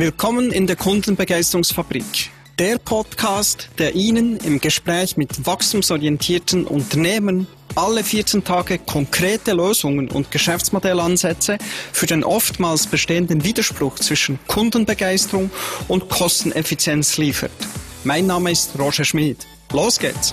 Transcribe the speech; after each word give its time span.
Willkommen 0.00 0.50
in 0.50 0.66
der 0.66 0.76
Kundenbegeisterungsfabrik. 0.76 2.30
Der 2.58 2.78
Podcast, 2.78 3.68
der 3.78 3.94
Ihnen 3.94 4.38
im 4.38 4.58
Gespräch 4.58 5.18
mit 5.18 5.44
wachstumsorientierten 5.44 6.64
Unternehmen 6.64 7.46
alle 7.74 8.02
14 8.02 8.42
Tage 8.42 8.78
konkrete 8.78 9.52
Lösungen 9.52 10.10
und 10.10 10.30
Geschäftsmodellansätze 10.30 11.58
für 11.92 12.06
den 12.06 12.24
oftmals 12.24 12.86
bestehenden 12.86 13.44
Widerspruch 13.44 13.96
zwischen 13.96 14.38
Kundenbegeisterung 14.46 15.50
und 15.86 16.08
Kosteneffizienz 16.08 17.18
liefert. 17.18 17.52
Mein 18.02 18.26
Name 18.26 18.52
ist 18.52 18.78
Roger 18.78 19.04
Schmid. 19.04 19.46
Los 19.70 19.98
geht's! 19.98 20.32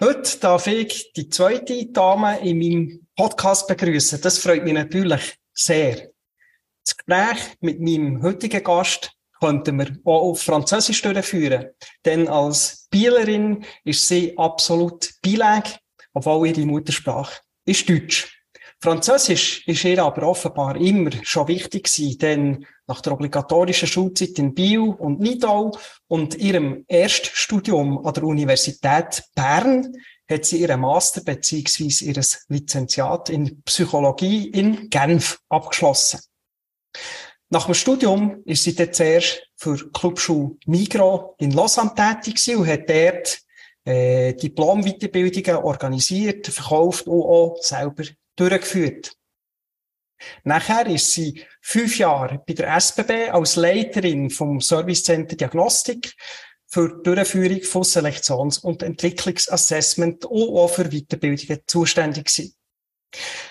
Heute 0.00 0.38
darf 0.38 0.68
ich 0.68 1.12
die 1.14 1.28
zweite 1.28 1.86
Dame 1.86 2.38
in 2.38 2.58
meinem 2.58 3.03
Podcast 3.16 3.68
begrüßen. 3.68 4.20
Das 4.20 4.38
freut 4.38 4.64
mich 4.64 4.74
natürlich 4.74 5.38
sehr. 5.52 6.10
Das 6.84 6.96
Gespräch 6.96 7.56
mit 7.60 7.80
meinem 7.80 8.22
heutigen 8.22 8.62
Gast 8.62 9.12
könnten 9.40 9.78
wir 9.78 9.96
auch 10.04 10.30
auf 10.30 10.42
Französisch 10.42 11.02
durchführen. 11.02 11.66
Denn 12.04 12.28
als 12.28 12.88
Bielerin 12.90 13.64
ist 13.84 14.08
sie 14.08 14.36
absolut 14.36 15.10
bilag, 15.22 15.64
obwohl 16.12 16.48
ihre 16.48 16.66
Muttersprache 16.66 17.40
ist 17.64 17.88
Deutsch. 17.88 18.34
Französisch 18.80 19.66
ist 19.66 19.84
ihr 19.84 20.02
aber 20.02 20.28
offenbar 20.28 20.76
immer 20.76 21.10
schon 21.22 21.48
wichtig 21.48 21.84
gewesen, 21.84 22.18
denn 22.18 22.66
nach 22.86 23.00
der 23.00 23.14
obligatorischen 23.14 23.88
Schulzeit 23.88 24.38
in 24.38 24.54
Biel 24.54 24.80
und 24.80 25.20
Nidau 25.20 25.74
und 26.06 26.34
ihrem 26.34 26.84
Erststudium 26.86 28.04
an 28.04 28.12
der 28.12 28.24
Universität 28.24 29.22
Bern 29.34 29.94
hat 30.30 30.44
sie 30.44 30.60
ihren 30.60 30.80
Master 30.80 31.22
bzw. 31.22 32.04
ihr 32.04 32.22
Lizenziat 32.48 33.30
in 33.30 33.62
Psychologie 33.62 34.48
in 34.48 34.88
Genf 34.90 35.38
abgeschlossen. 35.48 36.20
Nach 37.50 37.66
dem 37.66 37.74
Studium 37.74 38.42
ist 38.44 38.64
sie 38.64 38.74
dann 38.74 38.92
zuerst 38.92 39.42
für 39.56 39.76
Clubschule 39.92 40.56
Migro 40.66 41.34
in 41.38 41.52
Lausanne 41.52 41.92
tätig 41.94 42.56
und 42.56 42.66
hat 42.66 42.88
dort 42.88 43.38
äh, 43.84 44.34
Diplom-Weiterbildungen 44.34 45.62
organisiert, 45.62 46.46
verkauft 46.46 47.06
und 47.06 47.22
auch 47.22 47.56
selber 47.60 48.04
durchgeführt. 48.36 49.12
Nachher 50.42 50.86
ist 50.86 51.12
sie 51.12 51.44
fünf 51.60 51.98
Jahre 51.98 52.42
bei 52.46 52.54
der 52.54 52.74
SBB 52.74 53.30
als 53.30 53.56
Leiterin 53.56 54.30
vom 54.30 54.60
Service 54.60 55.04
Center 55.04 55.36
Diagnostik 55.36 56.14
für 56.74 56.88
die 56.88 57.02
Durchführung 57.04 57.62
von 57.62 57.84
Selektions- 57.84 58.58
und 58.58 58.82
Entwicklungsassessment 58.82 60.24
und 60.24 60.56
auch 60.56 60.66
für 60.66 60.88
Weiterbildungen 60.88 61.60
zuständig 61.68 62.26
gewesen. 62.26 62.56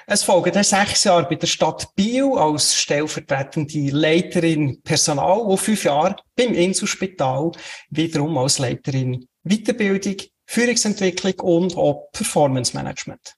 Es 0.06 0.24
folgen 0.24 0.52
dann 0.52 0.66
sechs 0.66 1.06
Jahre 1.06 1.30
bei 1.30 1.36
der 1.36 1.48
Stadt 1.48 1.96
Biel 1.96 2.34
als 2.36 2.76
stellvertretende 2.76 3.92
Leiterin 3.92 4.82
Personal 4.82 5.40
und 5.40 5.58
fünf 5.58 5.86
Jahre 5.86 6.18
beim 6.36 6.54
Inselspital 6.54 7.54
wiederum 7.90 8.38
als 8.38 8.60
Leiterin 8.60 9.26
Weiterbildung, 9.44 10.18
Führungsentwicklung 10.46 11.40
und 11.40 11.78
auch 11.78 12.10
Performance 12.12 12.76
Management. 12.76 13.36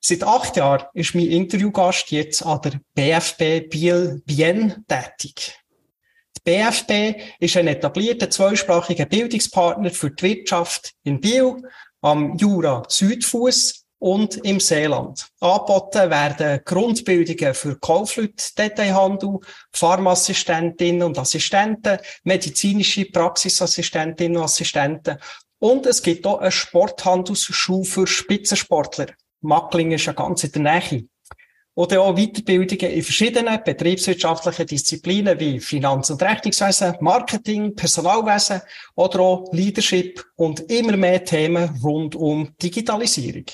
Seit 0.00 0.22
acht 0.22 0.56
Jahren 0.56 0.86
ist 0.94 1.14
mein 1.14 1.26
Interviewgast 1.26 2.10
jetzt 2.12 2.42
an 2.42 2.62
der 2.62 2.80
BFB 2.94 3.68
Biel 3.68 4.22
Bien 4.24 4.86
tätig. 4.88 5.65
BFB 6.46 7.20
ist 7.40 7.56
ein 7.56 7.66
etablierter 7.66 8.30
zweisprachiger 8.30 9.04
Bildungspartner 9.06 9.90
für 9.90 10.12
die 10.12 10.22
Wirtschaft 10.22 10.92
in 11.02 11.20
Biel, 11.20 11.56
am 12.02 12.36
Jura 12.36 12.84
Südfuss 12.88 13.84
und 13.98 14.36
im 14.44 14.60
Seeland. 14.60 15.26
Angeboten 15.40 16.08
werden 16.08 16.60
Grundbildungen 16.64 17.52
für 17.52 17.76
Kaufleute, 17.80 18.54
Detailhandel, 18.56 19.40
Pharmaassistentinnen 19.72 21.02
und 21.02 21.18
Assistenten, 21.18 21.98
medizinische 22.22 23.06
Praxisassistentinnen 23.06 24.36
und 24.36 24.44
Assistenten 24.44 25.18
und 25.58 25.84
es 25.86 26.00
gibt 26.00 26.26
auch 26.26 26.38
eine 26.38 26.52
Sporthandelsschule 26.52 27.84
für 27.84 28.06
Spitzensportler. 28.06 29.06
Macklingen 29.40 29.94
ist 29.94 30.06
ja 30.06 30.12
ganz 30.12 30.44
in 30.44 30.52
der 30.52 30.62
Nähe. 30.62 31.08
Oder 31.76 32.00
auch 32.00 32.16
Weiterbildungen 32.16 32.90
in 32.90 33.02
verschiedenen 33.02 33.62
betriebswirtschaftlichen 33.62 34.66
Disziplinen 34.66 35.38
wie 35.38 35.60
Finanz- 35.60 36.08
und 36.08 36.22
Rechnungswesen, 36.22 36.96
Marketing, 37.00 37.74
Personalwesen 37.76 38.62
oder 38.94 39.20
auch 39.20 39.52
Leadership 39.52 40.24
und 40.36 40.70
immer 40.70 40.96
mehr 40.96 41.22
Themen 41.22 41.78
rund 41.82 42.14
um 42.14 42.54
Digitalisierung. 42.62 43.44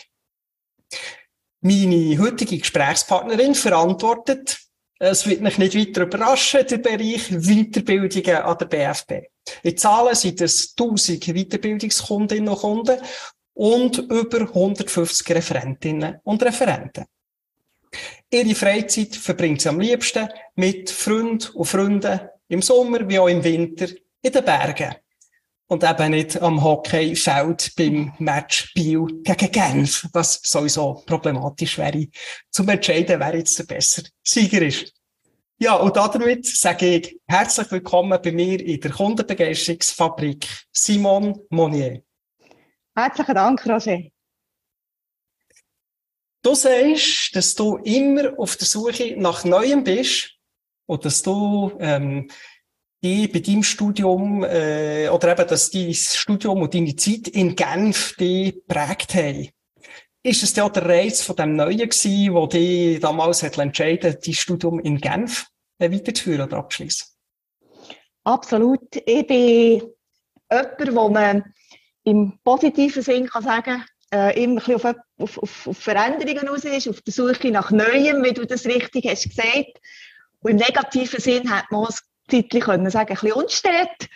Meine 1.63 2.19
heutige 2.19 2.59
Gesprächspartnerin 2.59 3.57
verantwortet, 3.57 4.59
es 5.01 5.27
wird 5.27 5.41
mich 5.41 5.59
nicht 5.59 5.77
weiter 5.77 6.03
überraschen, 6.03 6.65
den 6.65 6.81
Bereich 6.81 7.29
Weiterbildungen 7.29 8.37
an 8.37 8.57
der 8.57 8.67
BFB. 8.67 9.13
In 9.65 9.77
Zahlen 9.77 10.15
sind 10.15 10.41
es 10.41 10.75
1000 10.79 11.27
Weiterbildungskundinnen 11.35 12.49
und 12.49 12.61
Kunden 12.61 13.01
und 13.55 13.99
über 13.99 14.43
150 14.43 15.29
Referentinnen 15.35 16.21
und 16.23 16.43
Referenten. 16.45 17.07
Ihre 18.31 18.55
Freizeit 18.55 19.15
verbringt 19.15 19.61
sie 19.61 19.69
am 19.69 19.81
liebsten 19.81 20.29
mit 20.55 20.91
Freunden 20.91 21.49
und 21.55 21.67
Freunden 21.67 22.21
im 22.49 22.63
Sommer 22.63 23.09
wie 23.09 23.19
auch 23.19 23.29
im 23.29 23.45
Winter 23.45 23.89
in 24.23 24.33
den 24.33 24.45
Bergen. 24.45 24.95
Und 25.69 25.85
eben 25.85 26.11
nicht 26.11 26.41
am 26.41 26.63
Hockeyfeld 26.63 27.73
beim 27.77 28.13
Match 28.19 28.75
Biel 28.75 29.07
gegen 29.23 29.53
Genf, 29.53 30.07
was 30.13 30.41
sowieso 30.43 31.03
problematisch 31.07 31.79
wäre, 31.79 32.09
zum 32.51 32.69
entscheiden, 32.69 33.21
wer 33.21 33.37
jetzt 33.37 33.59
der 33.59 33.65
bessere 33.65 34.07
Sieger 34.23 34.63
ist. 34.63 34.93
Ja, 35.59 35.77
und 35.77 35.97
damit 35.97 36.45
sage 36.45 36.97
ich 36.97 37.21
herzlich 37.27 37.71
willkommen 37.71 38.19
bei 38.21 38.33
mir 38.33 38.61
in 38.61 38.81
der 38.81 38.91
Kundenbegeisterungsfabrik 38.91 40.47
Simon 40.73 41.41
Monnier. 41.51 42.03
Herzlichen 42.95 43.35
Dank, 43.35 43.67
Roger. 43.67 44.03
Du 46.43 46.55
sagst, 46.57 47.37
dass 47.37 47.55
du 47.55 47.77
immer 47.77 48.37
auf 48.37 48.57
der 48.57 48.67
Suche 48.67 49.15
nach 49.17 49.45
Neuem 49.45 49.85
bist 49.85 50.33
und 50.87 51.05
dass 51.05 51.23
du 51.23 51.73
ähm, 51.79 52.29
die 53.03 53.29
bei 53.29 53.39
deinem 53.39 53.63
Studium 53.63 54.43
äh, 54.45 55.09
oder 55.09 55.33
eben, 55.33 55.49
dass 55.49 55.71
dein 55.71 55.95
Studium 55.95 56.63
und 56.63 56.75
deine 56.75 56.97
Zeit 56.97 57.29
in 57.29 57.55
Genf 57.55 58.17
die 58.19 58.61
prägt 58.67 59.15
haben. 59.15 59.49
Ist 60.25 60.43
es 60.43 60.53
der 60.53 60.67
Reiz 60.77 61.23
von 61.23 61.37
dem 61.37 61.57
Neuen 61.57 61.79
gewesen, 61.79 62.35
wo 62.35 62.47
die 62.47 62.99
damals 63.01 63.43
hat 63.43 63.59
entschieden, 63.59 64.17
dein 64.25 64.35
Studium 64.35 64.81
in 64.81 64.99
Genf 64.99 65.47
äh, 65.79 65.91
weiterzuführen 65.91 66.43
oder 66.43 66.59
abzuschließen? 66.59 67.07
Absolut. 68.25 68.97
Ich 69.05 69.27
bin 69.27 69.83
jemand, 70.51 70.95
wo 70.95 71.09
man 71.09 71.55
im 72.05 72.39
positiven 72.45 73.03
Sinn 73.03 73.27
kann 73.27 73.43
sagen, 73.43 73.85
äh, 74.13 74.43
immer 74.43 74.55
ein 74.55 74.57
bisschen 74.57 74.75
auf, 74.77 74.95
auf, 75.23 75.67
auf 75.67 75.77
Veränderungen 75.79 76.49
aus 76.49 76.65
ist, 76.65 76.89
auf 76.89 77.01
der 77.01 77.13
Suche 77.13 77.51
nach 77.51 77.71
Neuem, 77.71 78.23
wie 78.23 78.33
du 78.33 78.47
das 78.47 78.67
richtig 78.67 79.07
hast 79.07 79.29
gesagt. 79.29 79.81
Und 80.41 80.51
im 80.53 80.57
negativen 80.57 81.21
Sinn 81.21 81.51
hat 81.51 81.71
man 81.71 81.87
es 81.89 82.03
zeitlich 82.29 82.65
können 82.65 82.91
sagen, 82.91 83.11
ein 83.11 83.15
bisschen 83.15 83.33
unstet, 83.33 84.09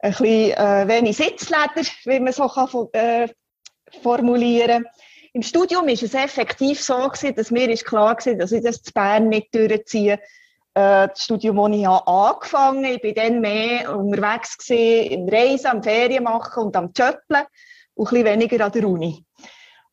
ein 0.00 0.10
bisschen 0.10 0.52
äh, 0.52 0.88
wenig 0.88 1.16
Sitzleder, 1.16 1.88
wie 2.04 2.20
man 2.20 2.32
so 2.32 2.48
kann, 2.48 2.88
äh, 2.92 3.28
formulieren 4.02 4.84
Im 5.32 5.42
Studium 5.42 5.88
ist 5.88 6.02
es 6.02 6.14
effektiv 6.14 6.82
so 6.82 7.08
gewesen, 7.08 7.34
dass 7.34 7.50
mir 7.50 7.70
ist 7.70 7.84
klar 7.84 8.16
war, 8.16 8.34
dass 8.34 8.52
ich 8.52 8.62
das 8.62 8.82
zu 8.82 8.92
Bern 8.92 9.28
nicht 9.28 9.54
durchziehe. 9.54 10.14
Äh, 10.74 11.08
das 11.08 11.24
Studium, 11.24 11.56
das 11.56 11.78
ich 11.78 11.86
habe 11.86 12.06
angefangen 12.06 12.84
habe, 12.84 12.94
ich 12.94 13.16
war 13.16 13.24
dann 13.24 13.40
mehr 13.40 13.96
unterwegs 13.96 14.58
gewesen, 14.58 15.12
im 15.12 15.28
Reisen, 15.28 15.66
am 15.66 15.82
Ferien 15.82 16.24
machen 16.24 16.64
und 16.64 16.76
am 16.76 16.92
Jöppeln 16.96 17.44
und 17.94 18.08
ein 18.08 18.10
bisschen 18.10 18.24
weniger 18.24 18.64
an 18.64 18.72
der 18.72 18.88
Uni. 18.88 19.24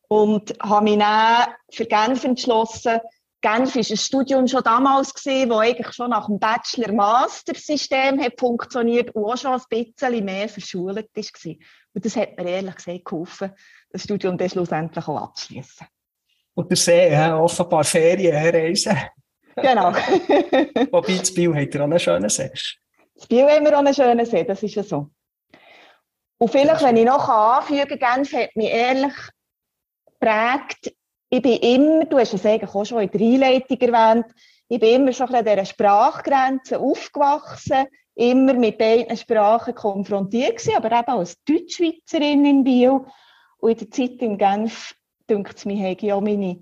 Und 0.08 0.54
habe 0.62 0.84
mich 0.84 0.98
dann 0.98 1.48
für 1.70 1.86
Genf 1.86 2.24
entschlossen. 2.24 3.00
Genf 3.42 3.74
war 3.74 3.82
ein 3.82 3.96
Studium 3.96 4.48
schon 4.48 4.62
damals 4.62 5.14
gewesen, 5.14 5.50
das 5.50 5.58
eigentlich 5.58 5.92
schon 5.92 6.10
nach 6.10 6.26
dem 6.26 6.38
Bachelor-Master-System 6.38 8.20
funktioniert 8.38 9.10
und 9.14 9.24
auch 9.24 9.36
schon 9.36 9.52
ein 9.52 9.62
bisschen 9.68 10.24
mehr 10.24 10.48
verschult 10.48 10.96
war. 10.96 11.54
Und 11.94 12.04
das 12.04 12.16
hat 12.16 12.36
mir 12.36 12.48
ehrlich 12.48 12.74
gesagt 12.74 13.04
geholfen, 13.04 13.52
das 13.90 14.02
Studium 14.02 14.36
dann 14.36 14.50
schlussendlich 14.50 15.06
auch 15.06 15.22
abzuschließen. 15.22 15.86
Und 16.54 16.70
der 16.70 16.76
See, 16.76 17.12
ja, 17.12 17.38
offenbar 17.38 17.84
Ferien, 17.84 18.34
reisen. 18.34 18.96
Genau. 19.56 19.92
Wobei, 20.90 21.18
das 21.18 21.32
Biel 21.32 21.54
hat 21.54 21.74
ja 21.74 21.80
auch 21.80 21.84
einen 21.84 21.98
schönen 21.98 22.28
See. 22.28 22.50
Das 23.14 23.26
Biel 23.26 23.46
haben 23.46 23.64
wir 23.64 23.74
auch 23.74 23.78
einen 23.78 23.94
schönen 23.94 24.26
See, 24.26 24.44
das 24.44 24.62
ist 24.62 24.74
ja 24.74 24.82
so. 24.82 25.10
Und 26.38 26.50
vielleicht, 26.50 26.82
wenn 26.82 26.96
ich 26.96 27.06
noch 27.06 27.28
anfügen 27.28 27.98
kann, 27.98 28.22
Genf 28.24 28.32
hat 28.32 28.56
mich 28.56 28.70
ehrlich 28.70 29.14
geprägt. 30.20 30.94
Ich 31.28 31.42
bin 31.42 31.58
immer, 31.58 32.04
du 32.04 32.18
hast 32.18 32.34
es 32.34 32.46
eigentlich 32.46 32.74
auch 32.74 32.84
schon 32.84 33.02
in 33.02 33.10
der 33.10 33.20
Einleitung 33.20 33.80
erwähnt, 33.80 34.26
ich 34.68 34.80
bin 34.80 35.02
immer 35.02 35.12
schon 35.12 35.32
an 35.32 35.44
dieser 35.44 35.64
Sprachgrenze 35.64 36.78
aufgewachsen, 36.78 37.86
immer 38.14 38.54
mit 38.54 38.78
beiden 38.78 39.16
Sprachen 39.16 39.74
konfrontiert 39.74 40.56
gewesen, 40.56 40.76
aber 40.76 40.98
eben 40.98 41.18
als 41.18 41.42
Deutschschweizerin 41.44 42.44
in 42.44 42.64
Bio 42.64 43.06
und 43.58 43.70
in 43.70 43.78
der 43.78 43.90
Zeit 43.90 44.22
in 44.22 44.38
Genf 44.38 44.94
denkt 45.28 45.56
es 45.56 45.64
mir, 45.64 45.88
habe 45.88 45.96
ich 46.00 46.12
auch 46.12 46.20
meine 46.20 46.60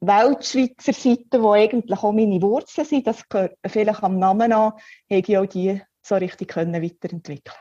Weltschweizer 0.00 0.92
Seite, 0.92 1.42
wo 1.42 1.52
eigentlich 1.52 1.98
auch 1.98 2.12
meine 2.12 2.40
Wurzeln 2.40 2.86
sind, 2.86 3.06
das 3.06 3.28
gehört 3.28 3.56
vielleicht 3.66 4.02
am 4.02 4.18
Namen 4.18 4.52
an, 4.52 4.72
habe 4.72 4.82
ich 5.08 5.38
auch 5.38 5.46
die 5.46 5.80
so 6.02 6.16
richtig 6.16 6.48
können 6.48 6.82
weiterentwickeln 6.82 7.56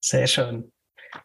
Sehr 0.00 0.26
schön. 0.26 0.72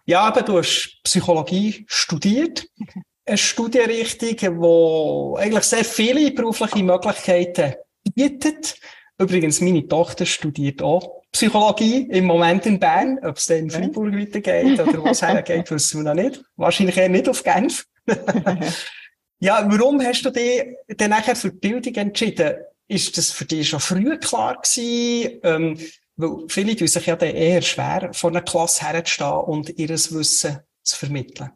Ja, 0.05 0.21
aber 0.21 0.41
du 0.41 0.57
hast 0.57 0.99
Psychologie 1.03 1.85
studiert. 1.87 2.67
Eine 3.25 3.37
Studienrichtung, 3.37 4.35
die 4.35 5.39
eigentlich 5.39 5.63
sehr 5.63 5.85
viele 5.85 6.31
berufliche 6.31 6.83
Möglichkeiten 6.83 7.75
bietet. 8.15 8.75
Übrigens, 9.19 9.61
meine 9.61 9.87
Tochter 9.87 10.25
studiert 10.25 10.81
auch 10.81 11.21
Psychologie 11.31 12.07
im 12.09 12.25
Moment 12.25 12.65
in 12.65 12.79
Bern. 12.79 13.19
Ob 13.21 13.37
es 13.37 13.45
dann 13.45 13.57
in 13.59 13.69
Freiburg 13.69 14.13
weitergeht 14.13 14.79
oder 14.79 15.03
wo 15.03 15.07
es 15.09 15.21
hergeht, 15.27 15.69
wissen 15.69 16.03
wir 16.03 16.13
noch 16.13 16.21
nicht. 16.21 16.43
Wahrscheinlich 16.57 16.97
eher 16.97 17.09
nicht 17.09 17.29
auf 17.29 17.43
Genf. 17.43 17.85
ja, 19.39 19.65
warum 19.69 20.01
hast 20.01 20.23
du 20.23 20.31
dich 20.31 20.63
dann 20.87 21.11
nachher 21.11 21.35
für 21.35 21.51
die 21.51 21.57
Bildung 21.57 21.93
entschieden? 21.93 22.55
Ist 22.87 23.17
das 23.17 23.31
für 23.31 23.45
dich 23.45 23.69
schon 23.69 23.79
früh 23.79 24.17
klar 24.17 24.59
gewesen? 24.59 25.39
Ähm, 25.43 25.77
weil 26.21 26.47
viele 26.47 26.75
tun 26.75 26.87
sich 26.87 27.05
ja 27.05 27.15
dann 27.15 27.35
eher 27.35 27.61
schwer, 27.61 28.11
vor 28.13 28.29
einer 28.29 28.41
Klasse 28.41 28.85
herzustehen 28.85 29.31
und 29.31 29.69
ihr 29.77 29.89
Wissen 29.89 30.59
zu 30.83 30.97
vermitteln. 30.97 31.51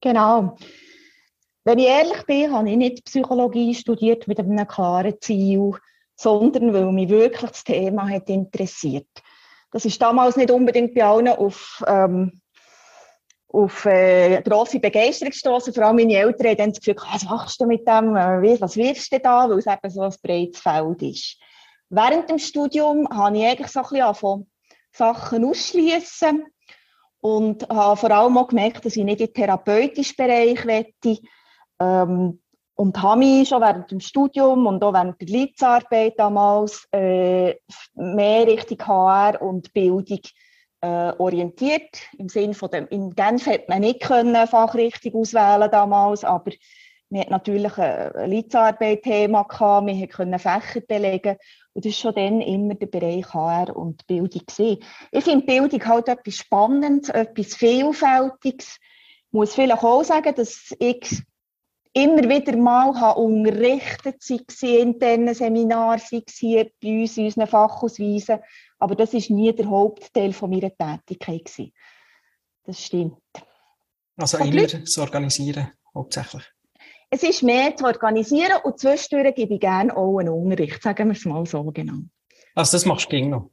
Genau. 0.00 0.56
Wenn 1.64 1.78
ich 1.78 1.86
ehrlich 1.86 2.22
bin, 2.26 2.52
habe 2.52 2.70
ich 2.70 2.76
nicht 2.76 3.04
Psychologie 3.06 3.74
studiert 3.74 4.28
mit 4.28 4.38
einem 4.38 4.66
klaren 4.66 5.14
Ziel, 5.20 5.72
sondern 6.16 6.74
weil 6.74 6.92
mich 6.92 7.08
wirklich 7.08 7.50
das 7.50 7.64
Thema 7.64 8.08
hat 8.08 8.28
interessiert. 8.28 9.08
Das 9.70 9.84
ist 9.84 10.00
damals 10.00 10.36
nicht 10.36 10.50
unbedingt 10.50 10.94
bei 10.94 11.04
allen 11.04 11.28
auf, 11.28 11.82
ähm, 11.86 12.40
auf 13.48 13.86
äh, 13.86 14.42
grosse 14.42 14.78
Begeisterung 14.78 15.30
gestoßen. 15.30 15.72
Vor 15.72 15.84
allem 15.84 15.96
meine 15.96 16.14
Eltern 16.14 16.58
haben 16.58 16.72
das 16.72 16.80
Gefühl, 16.80 16.96
was 17.12 17.24
machst 17.24 17.60
du 17.60 17.66
mit 17.66 17.88
dem, 17.88 18.14
äh, 18.14 18.60
was 18.60 18.76
wirfst 18.76 19.12
du 19.12 19.18
da, 19.18 19.48
weil 19.48 19.58
es 19.58 19.66
eben 19.66 19.90
so 19.90 20.02
ein 20.02 20.14
breites 20.22 20.60
Feld 20.60 21.02
ist. 21.02 21.38
Während 21.90 22.30
dem 22.30 22.38
Studium 22.38 23.08
habe 23.08 23.38
ich 23.38 23.44
eigentlich 23.44 23.68
so 23.68 23.80
ein 23.80 23.88
bisschen 23.88 24.46
Sachen 24.92 25.44
ausschließen 25.44 26.44
und 27.20 27.68
habe 27.68 27.96
vor 27.96 28.10
allem 28.10 28.36
auch 28.38 28.48
gemerkt, 28.48 28.84
dass 28.84 28.96
ich 28.96 29.04
nicht 29.04 29.20
in 29.20 29.26
den 29.26 29.34
therapeutischen 29.34 30.16
Bereich 30.16 30.64
möchte. 30.64 31.18
Ähm, 31.80 32.40
und 32.76 33.00
habe 33.02 33.20
mich 33.20 33.48
schon 33.48 33.62
während 33.62 33.90
dem 33.90 34.00
Studium 34.00 34.66
und 34.66 34.82
auch 34.82 34.92
während 34.92 35.20
der 35.20 35.28
Leidsarbeit 35.28 36.14
damals 36.18 36.88
äh, 36.92 37.54
mehr 37.94 38.46
Richtung 38.46 38.78
HR 38.84 39.40
und 39.40 39.72
Bildung 39.72 40.20
äh, 40.80 41.12
orientiert. 41.18 42.00
Im 42.18 42.28
Sinne 42.28 42.54
von 42.54 42.70
dem, 42.70 42.88
in 42.88 43.14
Genf 43.14 43.46
hat 43.46 43.68
man 43.68 43.80
nicht 43.80 44.00
können 44.00 44.46
Fachrichtung 44.46 45.14
auswählen 45.14 45.70
damals, 45.70 46.24
aber 46.24 46.50
man 47.10 47.22
hat 47.22 47.30
natürlich 47.30 47.78
ein 47.78 48.30
Leidsarbeit-Thema 48.30 49.44
gehabt, 49.44 49.86
man 49.86 50.08
konnte 50.08 50.38
Fächer 50.38 50.80
belegen 50.80 51.36
und 51.74 51.84
das 51.84 51.92
war 51.92 52.12
schon 52.12 52.14
dann 52.14 52.40
immer 52.40 52.74
der 52.74 52.86
Bereich 52.86 53.34
HR 53.34 53.76
und 53.76 54.06
Bildung. 54.06 54.42
Gewesen. 54.46 54.78
Ich 55.10 55.24
finde 55.24 55.44
Bildung 55.44 55.84
halt 55.84 56.08
etwas 56.08 56.36
Spannendes, 56.36 57.10
etwas 57.10 57.56
Vielfältiges. 57.56 58.78
Ich 58.78 59.32
muss 59.32 59.54
vielleicht 59.54 59.82
auch 59.82 60.04
sagen, 60.04 60.34
dass 60.36 60.72
ich 60.78 61.22
immer 61.92 62.28
wieder 62.28 62.56
mal 62.56 62.94
habe 63.00 63.20
unterrichtet, 63.20 64.22
sei 64.22 64.40
es 64.46 64.62
in 64.62 64.92
internen 64.92 65.34
Seminaren, 65.34 65.98
sei 65.98 66.22
es 66.24 66.34
hier 66.34 66.70
bei 66.80 67.00
uns 67.00 67.16
in 67.16 67.26
unseren 67.26 67.48
Fachausweisen. 67.48 68.38
Aber 68.78 68.94
das 68.94 69.12
war 69.12 69.36
nie 69.36 69.52
der 69.52 69.68
Hauptteil 69.68 70.32
von 70.32 70.50
meiner 70.50 70.70
Tätigkeit. 70.76 71.44
Gewesen. 71.44 71.72
Das 72.64 72.80
stimmt. 72.82 73.18
Also 74.16 74.38
immer 74.38 74.66
zu 74.68 75.00
organisieren, 75.00 75.72
hauptsächlich. 75.92 76.44
Es 77.14 77.22
ist 77.22 77.44
mehr 77.44 77.76
zu 77.76 77.84
organisieren 77.84 78.54
und 78.64 78.80
zwischendurch 78.80 79.36
gebe 79.36 79.54
ich 79.54 79.60
gerne 79.60 79.96
auch 79.96 80.18
einen 80.18 80.30
Unterricht, 80.30 80.82
sagen 80.82 81.10
wir 81.10 81.12
es 81.12 81.24
mal 81.24 81.46
so 81.46 81.62
genau. 81.70 82.00
Also 82.56 82.72
das 82.72 82.86
machst 82.86 83.12
du 83.12 83.24
noch? 83.24 83.50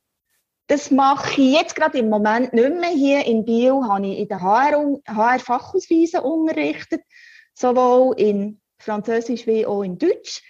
Das 0.65 0.89
mache 0.89 1.39
ich 1.39 1.53
jetzt 1.53 1.75
gerade 1.75 1.99
im 1.99 2.09
Moment 2.09 2.53
nicht 2.53 2.71
mehr. 2.71 2.89
Hier 2.89 3.23
in 3.23 3.45
Biel 3.45 3.83
habe 3.87 4.07
ich 4.07 4.17
in 4.17 4.27
den 4.29 4.41
HR-Fachausweisen 4.41 6.21
unterrichtet, 6.21 7.03
sowohl 7.53 8.19
in 8.19 8.59
Französisch 8.79 9.45
wie 9.45 9.63
auch 9.67 9.83
in 9.83 9.99
Deutsch. 9.99 10.41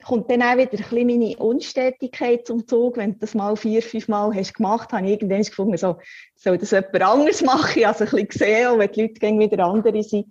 Da 0.00 0.06
kommt 0.08 0.28
dann 0.28 0.42
auch 0.42 0.56
wieder 0.56 0.72
ein 0.72 1.06
meine 1.06 1.36
Unstetigkeit 1.36 2.48
zum 2.48 2.66
Zug. 2.66 2.96
Wenn 2.96 3.12
du 3.12 3.18
das 3.20 3.34
mal 3.36 3.54
vier, 3.54 3.80
fünf 3.80 4.08
Mal 4.08 4.34
hast 4.34 4.54
gemacht, 4.54 4.92
habe 4.92 5.06
ich 5.06 5.12
irgendwann 5.12 5.42
gefunden, 5.42 5.78
so, 5.78 5.98
soll 6.34 6.58
das 6.58 6.72
jemand 6.72 7.00
anderes 7.00 7.42
machen. 7.44 7.80
Es 7.84 8.00
ein 8.00 8.08
bisschen 8.08 8.28
gesehen, 8.28 8.66
auch 8.66 8.78
wenn 8.78 8.90
die 8.90 9.02
Leute 9.02 9.52
wieder 9.52 9.66
andere 9.66 10.02
sind. 10.02 10.26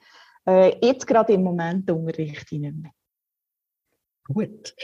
Äh, 0.48 0.78
jetzt 0.86 1.08
gerade 1.08 1.34
im 1.34 1.44
Moment 1.44 1.90
unterrichte 1.90 2.56
ich 2.56 2.62
nicht 2.62 2.76
mehr. 2.76 2.92
Gut. 4.28 4.76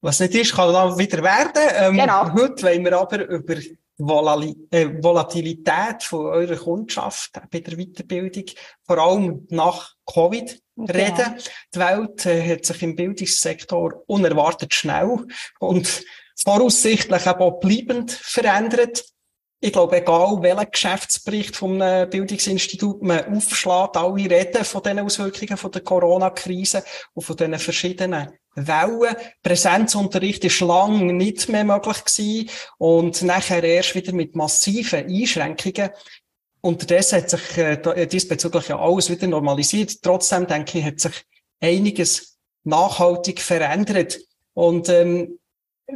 Was 0.00 0.20
nicht 0.20 0.34
ist, 0.34 0.54
kann 0.54 0.72
dann 0.72 0.96
wieder 0.98 1.22
werden. 1.22 1.62
Ähm, 1.74 1.96
genau. 1.96 2.32
Heute 2.32 2.62
wollen 2.62 2.84
wir 2.84 2.98
aber 2.98 3.26
über 3.26 3.54
die 3.56 3.76
äh, 4.70 5.02
Volatilität 5.02 6.04
von 6.04 6.26
eurer 6.26 6.56
Kundschaft 6.56 7.32
bei 7.50 7.60
der 7.60 7.76
Weiterbildung, 7.76 8.44
vor 8.86 8.98
allem 8.98 9.46
nach 9.50 9.94
Covid, 10.06 10.62
genau. 10.76 10.92
reden. 10.92 11.34
Die 11.74 11.78
Welt 11.80 12.26
äh, 12.26 12.54
hat 12.54 12.64
sich 12.64 12.82
im 12.82 12.94
Bildungssektor 12.94 14.04
unerwartet 14.06 14.72
schnell 14.72 15.26
und 15.58 16.04
voraussichtlich 16.36 17.26
auch 17.26 17.58
bleibend 17.58 18.12
verändert 18.12 19.04
ich 19.60 19.72
glaube, 19.72 19.96
egal 19.96 20.40
welchen 20.40 20.70
Geschäftsbericht 20.70 21.56
vom 21.56 21.78
Bildungsinstitut 21.78 23.02
man 23.02 23.34
aufschlägt, 23.34 23.96
alle 23.96 24.30
reden 24.30 24.64
von 24.64 24.82
den 24.82 25.00
Auswirkungen 25.00 25.56
von 25.56 25.72
der 25.72 25.82
Corona-Krise 25.82 26.84
und 27.14 27.24
von 27.24 27.36
den 27.36 27.58
verschiedenen 27.58 28.30
Wellen. 28.54 29.16
Präsenzunterricht 29.42 30.44
ist 30.44 30.60
lang 30.60 31.16
nicht 31.16 31.48
mehr 31.48 31.64
möglich 31.64 32.04
gewesen 32.04 32.50
und 32.78 33.22
nachher 33.22 33.64
erst 33.64 33.94
wieder 33.94 34.12
mit 34.12 34.36
massiven 34.36 35.06
Einschränkungen. 35.06 35.90
Unterdessen 36.60 37.18
hat 37.18 37.30
sich 37.30 37.58
äh, 37.58 38.06
diesbezüglich 38.06 38.68
ja 38.68 38.78
alles 38.78 39.10
wieder 39.10 39.26
normalisiert. 39.26 40.02
Trotzdem 40.02 40.46
denke 40.46 40.78
ich, 40.78 40.84
hat 40.84 41.00
sich 41.00 41.24
einiges 41.60 42.36
nachhaltig 42.64 43.40
verändert. 43.40 44.18
Und 44.54 44.88
ähm, 44.88 45.38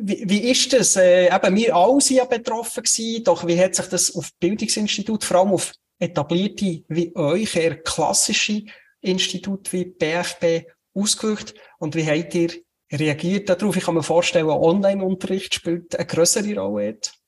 wie, 0.01 0.29
wie 0.29 0.51
ist 0.51 0.73
das? 0.73 0.97
Äh, 0.97 1.35
eben, 1.35 1.57
wir 1.57 1.77
alle 1.77 2.01
sind 2.01 2.17
ja 2.17 2.25
betroffen 2.25 2.83
gewesen, 2.83 3.25
doch 3.25 3.47
wie 3.47 3.59
hat 3.59 3.75
sich 3.75 3.87
das 3.87 4.15
auf 4.15 4.31
Bildungsinstitut, 4.41 5.25
vor 5.25 5.41
allem 5.41 5.53
auf 5.53 5.73
etablierte 5.99 6.83
wie 6.89 7.15
euch, 7.15 7.55
eher 7.57 7.83
klassische 7.83 8.65
Institut 9.01 9.73
wie 9.73 9.85
BFB 9.85 10.67
ausgewirkt 10.95 11.55
und 11.79 11.95
wie 11.95 12.07
habt 12.07 12.35
ihr 12.35 12.51
reagiert 12.91 13.49
darauf? 13.49 13.77
Ich 13.77 13.85
kann 13.85 13.95
mir 13.95 14.03
vorstellen, 14.03 14.49
Online-Unterricht 14.49 15.55
spielt 15.55 15.97
eine 15.97 16.07
größere 16.07 16.55
Rolle 16.59 16.87
jetzt. 16.87 17.22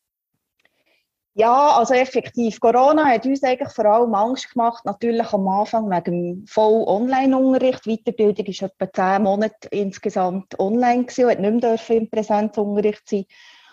Ja, 1.36 1.78
also 1.78 1.94
effektiv. 1.94 2.60
Corona 2.60 3.06
hat 3.06 3.26
uns 3.26 3.42
eigentlich 3.42 3.72
vor 3.72 3.86
allem 3.86 4.14
Angst 4.14 4.52
gemacht, 4.52 4.84
natürlich 4.84 5.32
am 5.32 5.48
Anfang 5.48 5.90
wegen 5.90 6.46
voll 6.46 6.84
Online-Unterricht. 6.86 7.84
Weiterbildung 7.86 8.46
ist 8.46 8.62
etwa 8.62 8.92
zehn 8.92 9.24
Monate 9.24 9.68
insgesamt 9.72 10.56
online 10.60 11.06
gewesen 11.06 11.24
und 11.24 11.40
nicht 11.40 11.88
mehr 11.88 11.98
im 11.98 12.08
Präsenzunterricht 12.08 13.08
sein. 13.08 13.24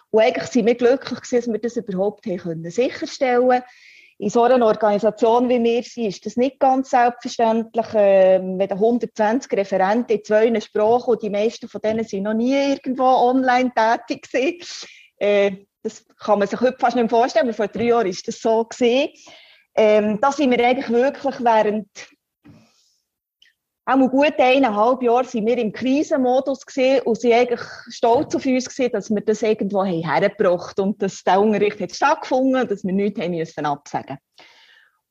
Und 0.10 0.22
eigentlich 0.22 0.50
sind 0.50 0.65
wir 0.65 0.75
glücklich 0.75 1.22
gewesen, 1.22 1.36
dass 1.38 1.53
wir 1.53 1.60
das 1.60 1.77
überhaupt 1.77 2.24
können 2.24 2.72
sicherstellen 2.72 3.62
in 4.22 4.30
so 4.30 4.44
einer 4.44 4.63
Organisation 4.63 5.50
wie 5.50 5.63
wir 5.63 5.82
sind, 5.82 6.06
ist 6.06 6.24
das 6.27 6.38
nicht 6.38 6.60
ganz 6.60 6.91
selbstverständlich. 6.91 7.88
Ähm, 7.96 8.60
wenn 8.60 8.72
120 8.72 9.51
Referenten 9.53 10.15
in 10.15 10.24
zwei 10.24 10.60
Sprachen 10.62 11.10
und 11.10 11.24
die 11.24 11.32
meisten 11.32 11.68
von 11.68 11.82
denen 11.82 12.06
sind 12.06 12.24
noch 12.24 12.36
nie 12.36 12.53
irgendwo 12.53 13.03
online 13.03 13.72
tätig 13.74 14.30
gewesen, 14.32 14.88
äh, 15.18 15.51
das 15.84 16.06
kann 16.20 16.40
man 16.40 16.48
sich 16.48 16.60
heute 16.60 16.78
fast 16.80 16.96
nicht 16.96 17.04
mehr 17.04 17.10
vorstellen, 17.10 17.48
aber 17.48 17.56
vor 17.56 17.68
drei 17.68 17.86
Jahren 17.86 18.08
war 18.08 18.18
das 18.26 18.40
so. 18.40 18.68
Ähm, 19.74 20.20
da 20.22 20.32
sind 20.32 20.52
wir 20.52 20.66
eigentlich 20.66 20.90
wirklich 20.90 21.40
während 21.40 21.88
auch 23.86 24.10
gut 24.10 24.38
eineinhalb 24.38 25.02
Jahre 25.02 25.26
sind 25.26 25.46
wir 25.48 25.58
im 25.58 25.72
Krisenmodus 25.72 26.66
gesehen 26.66 27.02
und 27.02 27.20
sind 27.20 27.34
eigentlich 27.34 27.62
stolz 27.90 28.36
auf 28.36 28.46
uns 28.46 28.68
gesehen, 28.68 28.92
dass 28.92 29.10
wir 29.10 29.22
das 29.22 29.42
irgendwo 29.42 29.84
haben 29.84 30.08
hergebracht 30.08 30.80
und 30.80 31.02
dass 31.02 31.24
der 31.24 31.42
Unterricht 31.42 31.80
hat 31.80 31.96
stattgefunden 31.96 32.62
und 32.62 32.72
dass 32.72 32.84
wir 32.84 32.94
nichts 32.94 33.20
haben 33.20 33.32
müssen 33.32 33.66
absagen. 33.66 34.18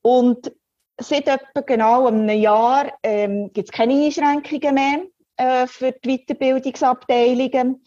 Und 0.03 0.53
seit 0.99 1.27
etwa 1.27 1.61
genau 1.63 2.07
einem 2.07 2.29
Jahr 2.29 2.93
ähm, 3.03 3.51
gibt 3.53 3.71
es 3.71 3.73
keine 3.77 4.05
Einschränkungen 4.05 4.75
mehr 4.75 5.03
äh, 5.37 5.67
für 5.67 5.93
die 5.93 6.19
Weiterbildungsabteilungen. 6.19 7.85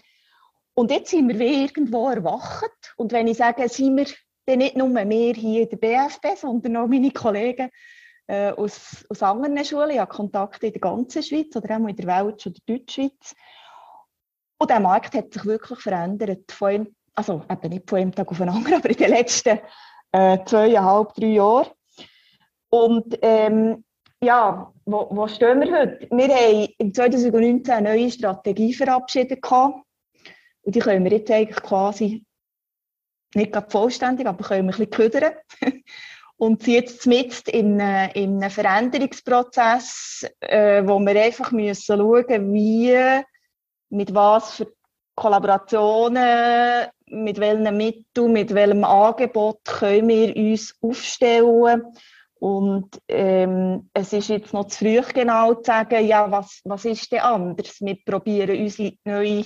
Und 0.75 0.91
jetzt 0.91 1.11
sind 1.11 1.27
wir 1.29 1.39
wie 1.39 1.63
irgendwo 1.63 2.09
erwacht. 2.09 2.93
Und 2.97 3.11
wenn 3.11 3.27
ich 3.27 3.37
sage, 3.37 3.69
sind 3.69 3.97
wir 3.97 4.07
dann 4.45 4.57
nicht 4.57 4.75
nur 4.75 4.89
wir 4.89 5.33
hier 5.33 5.63
in 5.63 5.69
der 5.69 5.77
BFB, 5.77 6.37
sondern 6.37 6.77
auch 6.77 6.87
meine 6.87 7.11
Kollegen 7.11 7.69
äh, 8.27 8.51
aus, 8.51 9.05
aus 9.09 9.23
anderen 9.23 9.63
Schulen. 9.63 9.91
Ich 9.91 9.99
habe 9.99 10.13
Kontakte 10.13 10.67
in 10.67 10.73
der 10.73 10.81
ganzen 10.81 11.23
Schweiz 11.23 11.55
oder 11.55 11.77
auch 11.77 11.87
in 11.87 11.95
der 11.95 12.07
Welt 12.07 12.45
oder 12.45 12.55
der 12.67 12.77
Deutschschweiz. 12.77 13.35
Und 14.57 14.69
der 14.69 14.79
Markt 14.79 15.13
hat 15.13 15.33
sich 15.33 15.45
wirklich 15.45 15.79
verändert. 15.79 16.51
Von, 16.51 16.95
also 17.15 17.43
eben 17.49 17.69
nicht 17.69 17.89
von 17.89 17.99
einem 17.99 18.13
Tag 18.13 18.29
auf 18.29 18.37
den 18.37 18.49
anderen, 18.49 18.73
aber 18.79 18.89
in 18.89 18.97
den 18.97 19.09
letzten 19.09 19.59
äh, 20.11 20.39
zweieinhalb, 20.45 21.13
drei 21.13 21.27
Jahren. 21.27 21.67
Und 22.69 23.17
ähm, 23.21 23.83
ja, 24.23 24.73
wo, 24.85 25.07
wo 25.11 25.27
stehen 25.27 25.61
wir 25.61 25.79
heute? 25.79 26.07
Wir 26.09 26.27
haben 26.29 26.73
im 26.77 26.93
2019 26.93 27.73
eine 27.73 27.89
neue 27.89 28.09
Strategie 28.09 28.73
verabschiedet 28.73 29.41
gehabt. 29.41 29.82
Und 30.63 30.75
die 30.75 30.79
können 30.79 31.03
wir 31.03 31.11
jetzt 31.11 31.31
eigentlich 31.31 31.61
quasi 31.61 32.25
nicht 33.35 33.55
vollständig, 33.69 34.27
aber 34.27 34.43
können 34.43 34.67
wir 34.67 34.73
ein 34.73 34.87
bisschen 34.87 34.89
ködern. 34.89 35.33
Und 36.37 36.63
sind 36.63 36.73
jetzt 36.73 37.07
mit 37.07 37.47
in, 37.47 37.79
in 37.79 38.41
einem 38.41 38.49
Veränderungsprozess, 38.49 40.25
äh, 40.41 40.83
wo 40.85 40.99
wir 40.99 41.21
einfach 41.21 41.51
müssen 41.51 41.97
schauen 41.97 42.53
wie, 42.53 43.21
mit 43.89 44.13
was 44.13 44.55
für 44.55 44.73
Kollaborationen, 45.15 46.87
mit 47.05 47.39
welchen 47.39 47.77
Mitteln, 47.77 48.33
mit 48.33 48.53
welchem 48.53 48.83
Angebot 48.83 49.63
können 49.63 50.07
wir 50.09 50.35
uns 50.35 50.75
aufstellen. 50.81 51.83
Und 52.39 52.99
ähm, 53.07 53.89
es 53.93 54.11
ist 54.11 54.29
jetzt 54.29 54.53
noch 54.53 54.67
zu 54.67 54.79
früh 54.79 55.01
genau 55.13 55.53
zu 55.53 55.63
sagen, 55.63 56.05
ja, 56.05 56.29
was, 56.29 56.61
was 56.65 56.83
ist 56.83 57.11
denn 57.11 57.19
anders? 57.19 57.79
Wir 57.79 57.97
probieren 58.03 58.59
unsere 58.59 58.93
neue 59.05 59.45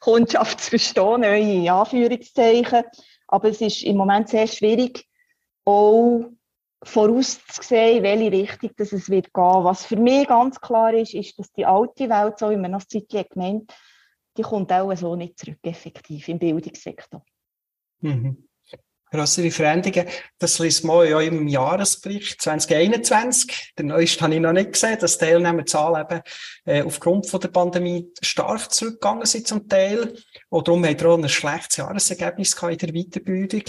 Kundschaft 0.00 0.60
zu 0.60 0.70
verstehen, 0.70 1.20
neue 1.20 1.72
Anführungszeichen. 1.72 2.84
Aber 3.26 3.48
es 3.48 3.60
ist 3.60 3.82
im 3.82 3.96
Moment 3.96 4.28
sehr 4.28 4.46
schwierig, 4.46 5.06
auch 5.64 6.30
vorauszusehen, 6.82 7.98
in 7.98 8.02
welche 8.02 8.32
Richtung 8.32 8.70
das 8.76 8.92
es 8.92 9.10
wird 9.10 9.32
gehen. 9.34 9.64
Was 9.64 9.84
für 9.84 9.96
mich 9.96 10.28
ganz 10.28 10.60
klar 10.60 10.94
ist, 10.94 11.14
ist, 11.14 11.38
dass 11.38 11.52
die 11.52 11.66
alte 11.66 12.08
Welt, 12.08 12.38
so 12.38 12.50
wie 12.50 12.56
man 12.56 12.72
das 12.72 12.86
Zeit 12.88 13.30
gemeint 13.30 13.72
die 14.36 14.42
kommt 14.42 14.72
auch 14.72 14.94
so 14.94 15.16
nicht 15.16 15.36
zurück, 15.36 15.58
effektiv, 15.62 16.28
im 16.28 16.38
Bildungssektor. 16.38 17.24
Mhm 17.98 18.47
größere 19.10 19.50
Veränderungen. 19.50 20.08
Das 20.38 20.58
liest 20.58 20.84
man 20.84 21.08
ja 21.08 21.20
im 21.20 21.48
Jahresbericht 21.48 22.40
2021. 22.40 23.74
Den 23.78 23.86
neuesten 23.86 24.22
habe 24.22 24.34
ich 24.34 24.40
noch 24.40 24.52
nicht 24.52 24.72
gesehen, 24.72 24.98
dass 25.00 25.18
die 25.18 25.26
Teilnehmerzahlen 25.26 26.04
eben 26.04 26.22
äh, 26.64 26.82
aufgrund 26.82 27.26
von 27.26 27.40
der 27.40 27.48
Pandemie 27.48 28.08
stark 28.22 28.72
zurückgegangen 28.72 29.26
sind 29.26 29.46
zum 29.46 29.68
Teil. 29.68 30.14
Und 30.48 30.68
darum 30.68 30.84
haben 30.84 31.00
wir 31.00 31.08
auch 31.08 31.18
ein 31.18 31.28
schlechtes 31.28 31.76
Jahresergebnis 31.76 32.54
in 32.60 32.78
der 32.78 32.92
Weiterbildung. 32.92 33.62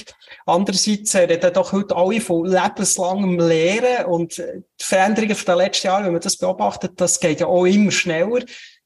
Andererseits 0.46 1.16
reden 1.16 1.54
doch 1.54 1.72
heute 1.72 1.96
alle 1.96 2.22
von 2.22 2.46
lebenslangem 2.46 3.40
Lehren 3.40 4.06
und 4.06 4.38
äh, 4.40 4.62
die 4.80 4.86
Veränderungen 4.86 5.36
von 5.36 5.46
den 5.46 5.66
letzten 5.66 5.88
Jahren, 5.88 6.06
wenn 6.06 6.14
man 6.14 6.22
das 6.22 6.38
beobachtet, 6.38 6.94
das 6.98 7.20
geht 7.20 7.40
ja 7.40 7.48
auch 7.48 7.66
immer 7.66 7.92
schneller 7.92 8.42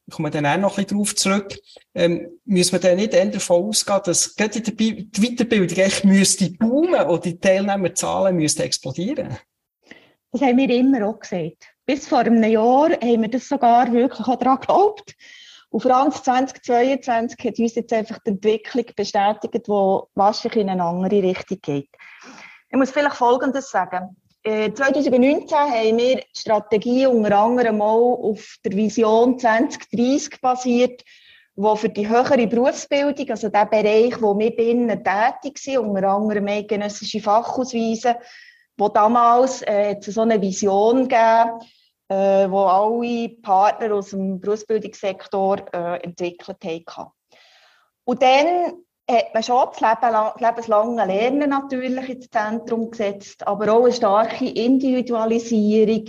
ich 0.06 0.14
komme 0.14 0.30
dann 0.30 0.46
auch 0.46 0.58
noch 0.58 0.78
ein 0.78 0.84
bisschen 0.84 0.98
drauf 0.98 1.16
zurück, 1.16 1.58
ähm, 1.96 2.40
müssen 2.46 2.74
wir 2.74 2.80
dann 2.80 2.98
nicht 2.98 3.14
eher 3.14 3.26
davon 3.26 3.66
ausgehen, 3.66 4.02
dass 4.06 4.36
gerade 4.36 4.60
in 4.60 4.64
der 4.64 4.74
die 4.74 5.10
Weiterbildung 5.22 5.78
echt 5.78 6.04
müsste 6.04 6.52
boomen 6.52 7.06
und 7.08 7.26
die 7.26 7.40
Teilnehmerzahlen 7.40 8.36
müssten 8.36 8.64
explodieren? 8.64 9.38
Das 10.32 10.42
haben 10.42 10.58
wir 10.58 10.70
immer 10.70 11.08
auch 11.08 11.20
gesagt. 11.20 11.68
Bis 11.86 12.08
vor 12.08 12.20
einem 12.20 12.44
Jahr 12.44 12.92
haben 12.92 13.22
wir 13.22 13.30
das 13.30 13.48
sogar 13.48 13.92
wirklich 13.92 14.28
auch 14.28 14.38
daran 14.38 14.60
geglaubt. 14.60 15.16
Und 15.70 15.82
vor 15.82 15.96
allem 15.96 16.12
2022 16.12 17.46
hat 17.46 17.60
uns 17.60 17.76
jetzt 17.76 17.94
einfach 17.94 18.20
die 18.20 18.32
Entwicklung 18.32 18.86
bestätigt, 18.96 19.54
die 19.54 19.72
wahrscheinlich 20.16 20.62
in 20.62 20.70
eine 20.70 20.84
andere 20.84 21.24
Richtung 21.24 21.60
geht. 21.62 21.90
Ich 22.70 22.78
muss 22.78 22.92
vielleicht 22.92 23.16
Folgendes 23.16 23.70
sagen. 23.70 24.16
2019 24.46 25.48
äh, 25.48 25.56
haben 25.56 25.98
wir 25.98 26.16
die 26.18 26.38
Strategie 26.38 27.06
unter 27.08 27.38
anderem 27.38 27.82
auch 27.82 28.16
auf 28.16 28.58
der 28.66 28.74
Vision 28.74 29.40
2030 29.40 30.42
basiert, 30.42 31.04
wo 31.56 31.76
für 31.76 31.88
die 31.88 32.10
höhere 32.10 32.46
Berufsbildung, 32.48 33.30
also 33.30 33.48
der 33.48 33.66
Bereich, 33.68 34.22
wo 34.22 34.38
wir 34.38 34.54
binnen 34.54 35.02
tätig 35.04 35.60
sind, 35.60 35.78
unter 35.78 36.10
anderem 36.10 36.48
eidgenössische 36.48 37.22
Fachausweise, 37.22 38.18
wo 38.78 38.90
damals 38.90 39.62
äh, 39.62 39.96
so 40.02 40.22
eine 40.22 40.42
Vision 40.42 41.04
gegeben, 41.08 41.60
äh, 42.10 42.50
wo 42.50 42.64
alle 42.66 43.30
Partner 43.42 43.94
aus 43.96 44.10
dem 44.10 44.42
Berufsbildungssektor 44.42 45.74
äh, 45.74 46.04
entwickelt 46.04 46.58
haben. 46.64 47.12
Und 48.04 48.22
dann 48.22 48.84
hat 49.14 49.34
man 49.34 49.44
schon 49.44 49.70
das 49.80 50.40
lebenslange 50.40 51.06
Lernen 51.06 51.50
natürlich 51.50 52.10
ins 52.10 52.30
Zentrum 52.30 52.92
gesetzt, 52.92 53.46
aber 53.48 53.74
auch 53.74 53.84
eine 53.84 53.94
starke 53.94 54.50
Individualisierung, 54.50 56.06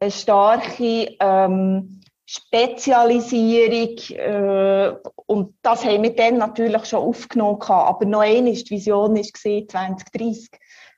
eine 0.00 0.10
starke 0.10 1.16
ähm, 1.20 2.00
Spezialisierung 2.26 3.96
äh, 4.18 4.92
und 5.26 5.54
das 5.62 5.84
haben 5.84 6.02
wir 6.02 6.14
dann 6.14 6.36
natürlich 6.36 6.84
schon 6.84 7.00
aufgenommen. 7.00 7.62
Aber 7.62 8.04
noch 8.04 8.20
eine 8.20 8.50
ist, 8.50 8.68
die 8.68 8.74
Vision 8.74 9.16
war 9.16 9.22
2030 9.22 10.50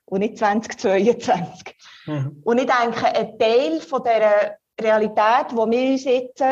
und 0.05 0.19
nicht 0.19 0.37
2022. 0.37 1.75
Mhm. 2.05 2.41
Und 2.43 2.57
ich 2.57 2.67
denke, 2.67 3.05
ein 3.05 3.39
Teil 3.39 3.79
von 3.79 4.03
dieser 4.03 4.57
Realität, 4.79 5.55
wo 5.55 5.69
wir 5.69 5.91
uns 5.91 6.03
jetzt 6.03 6.43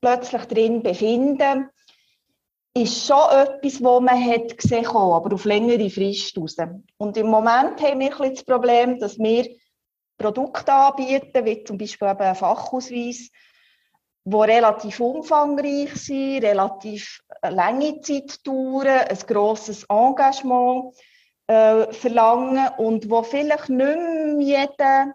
plötzlich 0.00 0.42
drin 0.46 0.82
befinden, 0.82 1.70
ist 2.76 3.06
schon 3.06 3.30
etwas, 3.30 3.82
wo 3.82 4.00
man 4.00 4.22
hat 4.22 4.58
gesehen 4.58 4.86
hat, 4.86 4.94
aber 4.94 5.34
auf 5.34 5.44
längere 5.44 5.88
Frist 5.88 6.36
raus. 6.36 6.56
Und 6.96 7.16
im 7.16 7.28
Moment 7.28 7.80
haben 7.80 8.00
wir 8.00 8.20
ein 8.20 8.34
das 8.34 8.44
Problem, 8.44 8.98
dass 8.98 9.18
wir 9.18 9.48
Produkte 10.18 10.72
anbieten, 10.72 11.44
wie 11.44 11.62
zum 11.64 11.78
Beispiel 11.78 12.08
eben 12.08 12.20
ein 12.20 12.34
Fachausweis, 12.34 13.30
die 14.26 14.36
relativ 14.36 15.00
umfangreich 15.00 15.94
sind, 15.96 16.44
relativ 16.44 17.20
lange 17.42 18.00
Zeit 18.00 18.44
dauern, 18.46 19.06
ein 19.08 19.18
grosses 19.26 19.84
Engagement 19.84 20.94
äh, 21.46 21.92
verlangen 21.92 22.68
und 22.78 23.10
wo 23.10 23.22
vielleicht 23.22 23.68
nicht 23.68 23.96
mehr 23.96 24.40
jeder 24.40 25.14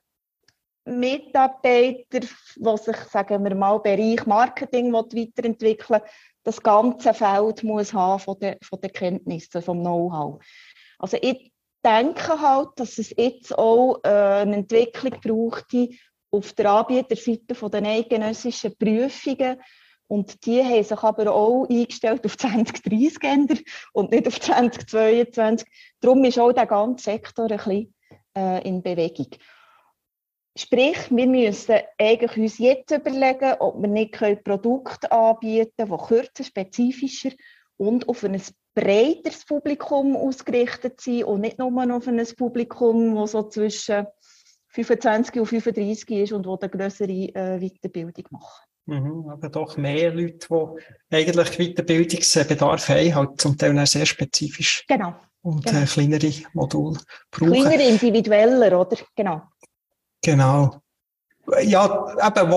Mitarbeiter, 0.86 2.22
der 2.56 2.78
sich, 2.78 2.98
sagen 2.98 3.44
wir 3.44 3.56
mal, 3.56 3.80
Bereich 3.80 4.25
Marketing 4.25 4.94
weiterentwickeln 4.94 6.01
will, 6.01 6.10
das 6.43 6.62
ganze 6.62 7.13
Feld 7.13 7.63
muss 7.63 7.93
haben 7.93 8.19
von 8.19 8.39
den, 8.39 8.55
von 8.62 8.79
den 8.81 8.91
Kenntnissen, 8.91 9.62
vom 9.62 9.79
Know-how. 9.79 10.41
Also 10.98 11.17
ich 11.22 11.51
denke 11.84 12.41
halt, 12.41 12.69
dass 12.75 12.98
es 12.98 13.12
jetzt 13.15 13.58
auch 13.58 14.00
äh, 14.03 14.10
eine 14.10 14.58
Entwicklung 14.58 15.19
brauchte 15.22 15.89
auf 16.31 16.53
der 16.53 16.72
Anbieterseite 16.72 17.55
von 17.55 17.72
den 17.72 17.86
eidgenössischen 17.86 18.75
Prüfungen. 18.77 19.62
Und 20.08 20.46
die 20.46 20.63
haben 20.63 20.84
sich 20.84 21.03
aber 21.03 21.31
auch 21.31 21.67
eingestellt 21.69 22.25
auf 22.25 22.36
2030 22.36 23.63
und 23.93 24.12
nicht 24.12 24.27
auf 24.27 24.39
2022. 24.39 25.67
Darum 26.01 26.24
ist 26.25 26.39
auch 26.39 26.51
der 26.51 26.65
ganze 26.65 27.03
Sektor 27.12 27.50
ein 27.50 27.58
bisschen 27.58 27.93
äh, 28.36 28.67
in 28.67 28.81
Bewegung. 28.81 29.27
Sprich, 30.60 30.98
wir 31.10 31.25
müssen 31.25 31.78
eigentlich 31.98 32.36
uns 32.38 32.58
jetzt 32.58 32.92
überlegen, 32.92 33.54
ob 33.60 33.82
wir 33.82 33.88
nicht 33.88 34.44
Produkte 34.44 35.10
anbieten 35.10 35.72
können, 35.78 35.98
die 35.98 36.06
kürzer, 36.06 36.44
spezifischer 36.44 37.30
und 37.78 38.10
auf 38.10 38.25
ein 38.25 38.42
breiteres 38.75 39.46
Publikum 39.46 40.18
ausgerichtet 40.18 41.00
sind 41.00 41.24
und 41.24 41.39
nicht 41.39 41.60
nur 41.60 41.96
auf 41.96 42.08
ein 42.10 42.22
Publikum, 42.38 43.16
das 43.16 43.32
so 43.32 43.44
zwischen 43.44 44.06
25 44.68 45.39
und 45.39 45.46
35 45.46 46.10
ist 46.10 46.34
und 46.34 46.46
wo 46.46 46.58
eine 46.60 46.70
größere 46.70 47.10
äh, 47.10 47.60
Weiterbildung 47.62 48.25
macht. 48.32 48.68
Mhm, 48.86 49.30
aber 49.30 49.48
doch 49.48 49.78
mehr 49.78 50.13
Leute, 50.13 50.46
die 51.10 51.16
eigentlich 51.16 51.58
Weiterbildungsbedarf 51.58 52.89
haben, 52.89 53.16
halt 53.16 53.39
zum 53.39 53.58
Teil 53.58 53.86
sehr 53.86 54.06
spezifisch. 54.06 54.84
Genau. 54.89 55.16
Und 55.42 55.63
genau. 55.63 55.84
Äh, 55.84 55.86
kleinere 55.86 56.34
Module 56.51 57.00
brauchen. 57.32 57.54
Kleiner, 57.54 57.86
individueller, 57.86 58.78
oder? 58.78 58.98
Genau. 59.16 59.42
Genau. 60.22 60.82
Ja, 61.64 62.16
eben 62.20 62.52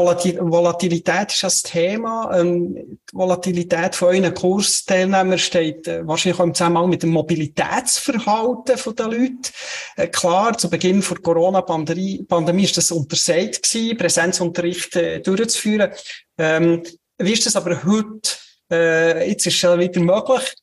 Volatilität 0.51 1.33
ist 1.33 1.43
das 1.43 1.63
Thema. 1.63 2.31
Ähm, 2.39 2.75
die 2.75 3.17
Volatilität 3.17 3.95
von 3.95 4.09
euren 4.09 4.35
Kursteilnehmern 4.35 5.39
steht 5.39 5.89
äh, 5.89 6.07
wahrscheinlich 6.07 6.39
auch 6.39 6.45
im 6.45 6.55
Zusammenhang 6.55 6.91
mit 6.91 7.03
dem 7.03 7.11
Mobilitätsverhalten 7.11 8.77
der 8.95 9.07
Leute. 9.07 9.51
Äh, 9.97 10.09
klar, 10.09 10.59
zu 10.59 10.69
Beginn 10.69 11.01
der 11.01 11.17
Corona-Pandemie 11.19 12.25
Pandemie 12.25 12.65
ist 12.65 12.77
das 12.77 12.93
untersagt 12.93 13.65
Präsenzunterricht 13.97 14.95
äh, 14.97 15.21
durchzuführen. 15.21 15.91
Ähm, 16.37 16.83
wie 17.19 17.33
ist 17.33 17.47
das 17.47 17.57
aber 17.57 17.83
heute? 17.85 18.37
Jetzt 18.71 19.47
ist 19.47 19.63
es 19.63 19.79
wieder 19.79 20.01
möglich 20.01 20.55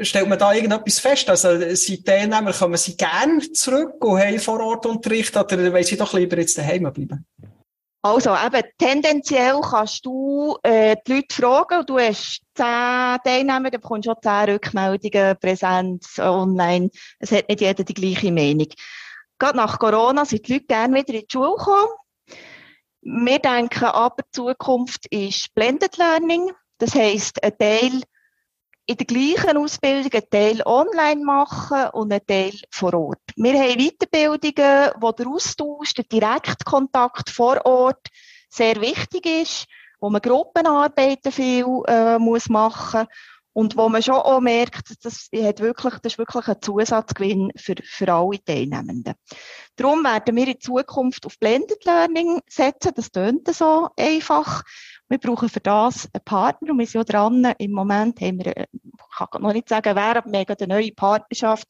stellt 0.00 0.28
man 0.28 0.38
da 0.38 0.52
irgendetwas 0.52 0.98
fest? 0.98 1.28
Also, 1.30 1.74
sind 1.74 2.06
Teilnehmer, 2.06 2.52
kommen 2.52 2.76
sie 2.76 2.96
gerne 2.96 3.40
zurück 3.52 4.02
und 4.04 4.20
haben 4.20 4.38
vor 4.38 4.60
Ort 4.60 4.86
Unterricht 4.86 5.36
oder 5.36 5.72
wollen 5.72 5.84
sie 5.84 5.96
doch 5.96 6.12
lieber 6.14 6.38
jetzt 6.38 6.58
daheim 6.58 6.92
bleiben? 6.92 7.26
Also, 8.02 8.30
eben, 8.34 8.62
tendenziell 8.78 9.60
kannst 9.60 10.06
du 10.06 10.56
äh, 10.62 10.96
die 11.06 11.12
Leute 11.12 11.34
fragen, 11.34 11.84
du 11.84 11.98
hast 11.98 12.40
zehn 12.54 13.18
Teilnehmer, 13.24 13.70
dann 13.70 13.80
bekommst 13.80 14.06
du 14.06 14.12
schon 14.12 14.22
zehn 14.22 14.54
Rückmeldungen, 14.54 15.36
Präsenz, 15.38 16.18
online. 16.18 16.88
Es 17.18 17.30
hat 17.30 17.48
nicht 17.48 17.60
jeder 17.60 17.84
die 17.84 17.94
gleiche 17.94 18.32
Meinung. 18.32 18.68
Gerade 19.38 19.56
nach 19.58 19.78
Corona 19.78 20.24
sind 20.24 20.48
die 20.48 20.54
Leute 20.54 20.64
gerne 20.66 20.96
wieder 20.96 21.14
in 21.14 21.20
die 21.20 21.26
Schule 21.30 21.56
gekommen. 21.56 21.88
Wir 23.02 23.38
denken 23.38 23.84
aber, 23.84 24.22
die 24.22 24.30
Zukunft 24.32 25.06
ist 25.10 25.54
Blended 25.54 25.96
Learning. 25.96 26.52
Das 26.78 26.94
heisst, 26.94 27.42
ein 27.42 27.56
Teil 27.58 28.00
in 28.90 28.96
der 28.96 29.06
gleichen 29.06 29.56
Ausbildung 29.56 30.12
einen 30.12 30.30
Teil 30.30 30.62
online 30.66 31.24
machen 31.24 31.90
und 31.92 32.10
einen 32.10 32.26
Teil 32.26 32.52
vor 32.72 32.92
Ort. 32.94 33.20
Wir 33.36 33.52
haben 33.52 33.78
Weiterbildungen, 33.78 34.90
wo 35.00 35.12
der 35.12 35.28
Austausch, 35.28 35.94
der 35.94 36.04
Direktkontakt 36.04 37.30
vor 37.30 37.64
Ort 37.64 38.08
sehr 38.48 38.80
wichtig 38.80 39.26
ist, 39.26 39.66
wo 40.00 40.10
man 40.10 40.20
Gruppenarbeiten 40.20 41.30
viel 41.30 41.66
äh, 41.86 42.18
muss 42.18 42.48
machen 42.48 43.06
und 43.52 43.76
wo 43.76 43.88
man 43.88 44.02
schon 44.02 44.16
auch 44.16 44.40
merkt, 44.40 45.04
das, 45.04 45.28
hat 45.32 45.60
wirklich, 45.60 45.94
das 46.02 46.14
ist 46.14 46.18
wirklich 46.18 46.48
ein 46.48 46.60
Zusatzgewinn 46.60 47.52
für, 47.56 47.76
für 47.84 48.12
alle 48.12 48.42
Teilnehmenden. 48.44 49.14
Darum 49.76 50.02
werden 50.02 50.34
wir 50.34 50.48
in 50.48 50.60
Zukunft 50.60 51.26
auf 51.26 51.38
Blended 51.38 51.84
Learning 51.84 52.40
setzen. 52.48 52.90
Das 52.96 53.12
tönt 53.12 53.46
so 53.54 53.88
einfach. 53.96 54.64
Wir 55.10 55.18
brauchen 55.18 55.48
für 55.48 55.60
das 55.60 56.08
einen 56.12 56.24
Partner 56.24 56.70
und 56.70 56.78
wir 56.78 56.86
sind 56.86 57.00
ja 57.00 57.04
dran. 57.04 57.44
Im 57.58 57.72
Moment 57.72 58.20
haben 58.20 58.38
wir, 58.38 58.56
ich 58.56 59.28
kann 59.30 59.42
noch 59.42 59.52
nicht 59.52 59.68
sagen, 59.68 59.96
wer, 59.96 60.16
aber 60.16 60.30
wir 60.30 60.38
haben 60.38 60.56
eine 60.56 60.66
neue 60.68 60.92
Partnerschaft 60.92 61.66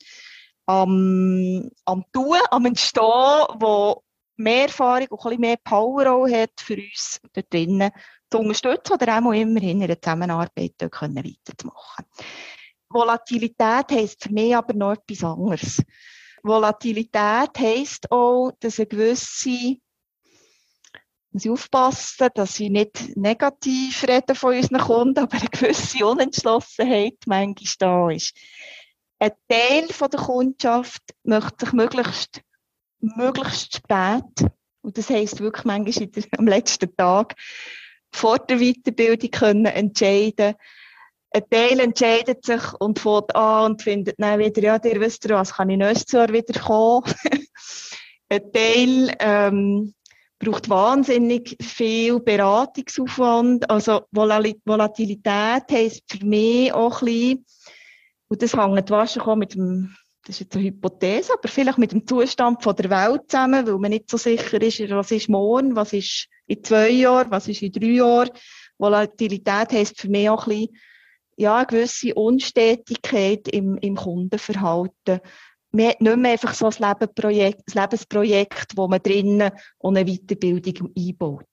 am, 0.67 1.71
am 1.87 2.05
Tun, 2.13 2.37
am 2.51 2.67
Entstehen, 2.67 3.47
wo 3.59 4.03
mehr 4.37 4.65
Erfahrung 4.65 5.07
und 5.09 5.21
ein 5.21 5.25
bisschen 5.25 5.41
mehr 5.41 5.57
Power 5.57 6.13
auch 6.13 6.29
hat 6.29 6.53
für 6.61 6.75
uns 6.77 7.19
dort 7.33 7.51
drinnen 7.51 7.91
zu 8.31 8.41
unterstützen 8.41 8.93
oder 8.93 9.19
auch 9.19 9.33
immerhin 9.33 9.81
in 9.81 9.89
der 9.89 10.01
Zusammenarbeit 10.01 10.75
können 10.91 11.25
weiterzumachen. 11.25 12.05
Volatilität 12.91 13.91
heisst 13.91 14.23
für 14.23 14.33
mich 14.35 14.55
aber 14.55 14.75
noch 14.75 14.93
etwas 14.93 15.25
anderes. 15.25 15.83
Volatilität 16.43 17.59
heisst 17.59 18.13
auch, 18.13 18.53
dass 18.61 18.79
eine 18.79 18.87
gewisse 18.87 19.77
muss 21.33 21.45
ich 21.45 21.51
aufpassen, 21.51 22.29
dass 22.35 22.59
ich 22.59 22.71
nicht 22.71 23.17
negativ 23.17 24.05
rede 24.07 24.35
von 24.35 24.57
unseren 24.57 24.79
Kunden, 24.79 25.19
aber 25.19 25.37
eine 25.37 25.49
gewisse 25.49 26.05
Unentschlossenheit 26.07 27.19
manchmal 27.27 27.75
da 27.79 28.11
ist. 28.11 28.35
Ein 29.19 29.33
Teil 29.49 29.87
der 29.87 30.21
Kundschaft 30.21 31.03
möchte 31.23 31.67
sich 31.67 31.73
möglichst, 31.73 32.41
möglichst 33.01 33.77
spät, 33.77 34.51
und 34.83 34.97
das 34.97 35.11
heisst 35.11 35.41
wirklich 35.41 35.65
manchmal 35.65 36.09
am 36.39 36.47
letzten 36.47 36.97
Tag, 36.97 37.37
vor 38.13 38.39
der 38.39 38.59
Weiterbildung 38.59 39.31
können 39.31 39.67
entscheiden. 39.67 40.55
Ein 41.33 41.49
Teil 41.49 41.79
entscheidet 41.79 42.45
sich 42.45 42.73
und 42.81 42.99
fährt 42.99 43.37
an 43.37 43.73
und 43.73 43.83
findet 43.83 44.17
dann 44.19 44.41
wieder, 44.41 44.63
ja, 44.63 44.81
ihr 44.83 45.01
wisst 45.01 45.25
ja, 45.27 45.37
was 45.37 45.55
kann 45.55 45.71
ich 45.71 45.79
nächstes 45.79 46.13
Jahr 46.13 46.33
wieder 46.33 46.59
kommen. 46.59 47.05
Ein 48.29 48.53
Teil 48.53 49.15
ähm, 49.21 49.95
braucht 50.41 50.69
wahnsinnig 50.71 51.57
viel 51.61 52.19
Beratungsaufwand. 52.19 53.71
Also 53.71 54.03
Volatilität 54.11 55.65
heisst 55.71 56.03
für 56.11 56.25
mich 56.25 56.73
auch 56.73 57.03
ein 57.03 57.07
bisschen, 57.07 57.47
und 58.29 58.43
das 58.43 58.55
hängt 58.55 58.91
wahrscheinlich 58.91 59.29
auch 59.29 59.37
mit 59.37 59.55
dem, 59.55 59.95
das 60.25 60.37
ist 60.37 60.41
jetzt 60.41 60.57
eine 60.57 60.65
Hypothese, 60.65 61.33
aber 61.35 61.49
vielleicht 61.49 61.79
mit 61.79 61.93
dem 61.93 62.07
Zustand 62.07 62.63
von 62.63 62.75
der 62.75 62.91
Welt 62.91 63.23
zusammen, 63.29 63.67
weil 63.67 63.79
man 63.79 63.91
nicht 63.91 64.11
so 64.11 64.17
sicher 64.17 64.61
ist, 64.63 64.81
was 64.91 65.11
ist 65.11 65.29
morgen, 65.29 65.77
was 65.77 65.93
ist 65.93 66.27
in 66.47 66.65
zwei 66.65 66.91
Jahren, 66.91 67.31
was 67.31 67.47
ist 67.47 67.63
in 67.63 67.73
drei 67.73 67.87
Jahren. 67.87 68.31
Volatilität 68.79 69.73
heisst 69.73 70.01
für 70.01 70.09
mich 70.09 70.31
auch 70.31 70.47
ein 70.47 70.57
bisschen, 70.57 70.77
ja, 71.37 71.57
eine 71.57 71.67
gewisse 71.67 72.15
Unstetigkeit 72.15 73.49
im, 73.49 73.77
im 73.79 73.97
Kundenverhalten. 73.97 75.21
Man 75.73 75.89
hat 75.89 76.01
nicht 76.01 76.17
mehr 76.17 76.33
einfach 76.33 76.55
so 76.55 76.67
ein 76.67 76.75
Lebensprojekt, 76.79 77.63
ein 77.69 77.81
Lebensprojekt, 77.81 78.77
wo 78.77 78.89
man 78.89 79.03
drinnen 79.03 79.51
eine 79.83 80.05
Weiterbildung 80.05 80.91
einbaut. 80.97 81.47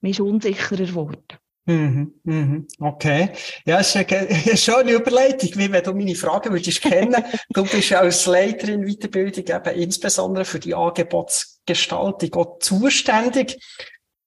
Man 0.00 0.10
ist 0.10 0.20
unsicherer 0.20 0.84
geworden. 0.84 1.24
Mhm, 1.66 2.12
mhm, 2.24 2.68
okay. 2.78 3.30
Ja, 3.64 3.80
es 3.80 3.94
ist 3.94 4.12
eine, 4.12 4.28
schöne 4.56 4.92
Überleitung, 4.92 5.50
wie 5.54 5.72
wenn 5.72 5.82
du 5.82 5.94
meine 5.94 6.14
Fragen 6.14 6.52
würdest 6.52 6.82
kennen. 6.82 7.24
du 7.48 7.64
bist 7.64 7.92
als 7.94 8.26
Leiterin 8.26 8.84
Weiterbildung 8.84 9.44
eben 9.46 9.80
insbesondere 9.80 10.44
für 10.44 10.58
die 10.58 10.74
Angebotsgestaltung 10.74 12.34
auch 12.34 12.58
zuständig 12.58 13.58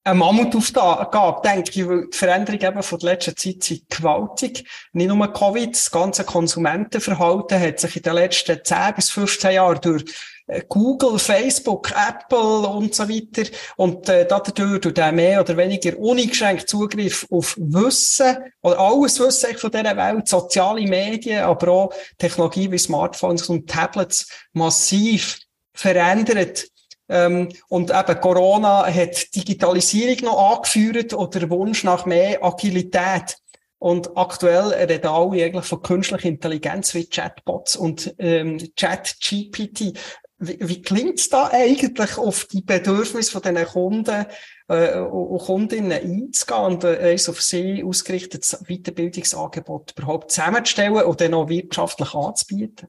eine 0.07 0.19
Mammutaufgabe, 0.19 1.41
denke 1.47 1.71
ich, 1.71 1.87
weil 1.87 2.07
die 2.07 2.17
Veränderung 2.17 2.61
eben 2.61 2.83
von 2.83 2.99
der 2.99 3.11
letzten 3.11 3.35
Zeit 3.35 3.63
sind 3.63 3.89
gewaltig. 3.89 4.65
Nicht 4.93 5.09
nur 5.09 5.33
Covid, 5.33 5.75
das 5.75 5.91
ganze 5.91 6.23
Konsumentenverhalten 6.23 7.59
hat 7.59 7.79
sich 7.79 7.97
in 7.97 8.03
den 8.03 8.13
letzten 8.13 8.63
10 8.63 8.95
bis 8.95 9.09
15 9.09 9.51
Jahren 9.51 9.81
durch 9.81 10.05
äh, 10.47 10.63
Google, 10.69 11.19
Facebook, 11.19 11.91
Apple 11.91 12.67
und 12.69 12.95
so 12.95 13.09
weiter 13.09 13.49
und 13.75 14.07
äh, 14.07 14.25
dadurch 14.25 14.79
durch 14.79 14.93
den 14.93 15.15
mehr 15.15 15.41
oder 15.41 15.57
weniger 15.57 15.97
uneingeschränkt 15.99 16.69
Zugriff 16.69 17.27
auf 17.29 17.55
Wissen 17.57 18.37
oder 18.61 18.79
alles 18.79 19.19
Wissen 19.19 19.57
von 19.57 19.71
dieser 19.71 19.97
Welt, 19.97 20.27
soziale 20.29 20.87
Medien, 20.87 21.43
aber 21.43 21.67
auch 21.69 21.93
Technologie 22.17 22.71
wie 22.71 22.77
Smartphones 22.77 23.49
und 23.49 23.69
Tablets 23.69 24.29
massiv 24.53 25.37
verändert. 25.73 26.67
Ähm, 27.09 27.49
und 27.69 27.91
eben 27.91 28.21
Corona 28.21 28.85
hat 28.85 29.35
Digitalisierung 29.35 30.25
noch 30.25 30.55
angeführt 30.55 31.13
oder 31.13 31.39
der 31.39 31.49
Wunsch 31.49 31.83
nach 31.83 32.05
mehr 32.05 32.43
Agilität. 32.43 33.37
Und 33.79 34.17
aktuell 34.17 34.73
reden 34.73 35.07
alle 35.07 35.45
eigentlich 35.45 35.65
von 35.65 35.83
künstlicher 35.83 36.27
Intelligenz 36.27 36.95
wie 36.95 37.05
Chatbots 37.05 37.75
und 37.75 38.13
ähm, 38.17 38.57
Chat-GPT. 38.75 39.97
Wie, 40.39 40.57
wie 40.59 40.81
klingt 40.81 41.19
es 41.19 41.29
da 41.29 41.49
eigentlich 41.51 42.17
auf 42.17 42.45
die 42.45 42.61
Bedürfnisse 42.61 43.31
von 43.31 43.41
diesen 43.41 43.65
Kunden 43.65 44.25
äh, 44.67 44.99
und 44.99 45.39
Kundinnen 45.39 45.91
einzugehen 45.91 46.65
und 46.65 46.83
äh, 46.83 47.11
ein 47.11 47.29
auf 47.29 47.41
sie 47.41 47.83
ausgerichtetes 47.83 48.63
Weiterbildungsangebot 48.67 49.93
überhaupt 49.97 50.31
zusammenzustellen 50.31 51.03
und 51.03 51.21
dann 51.21 51.33
auch 51.33 51.49
wirtschaftlich 51.49 52.13
anzubieten? 52.13 52.87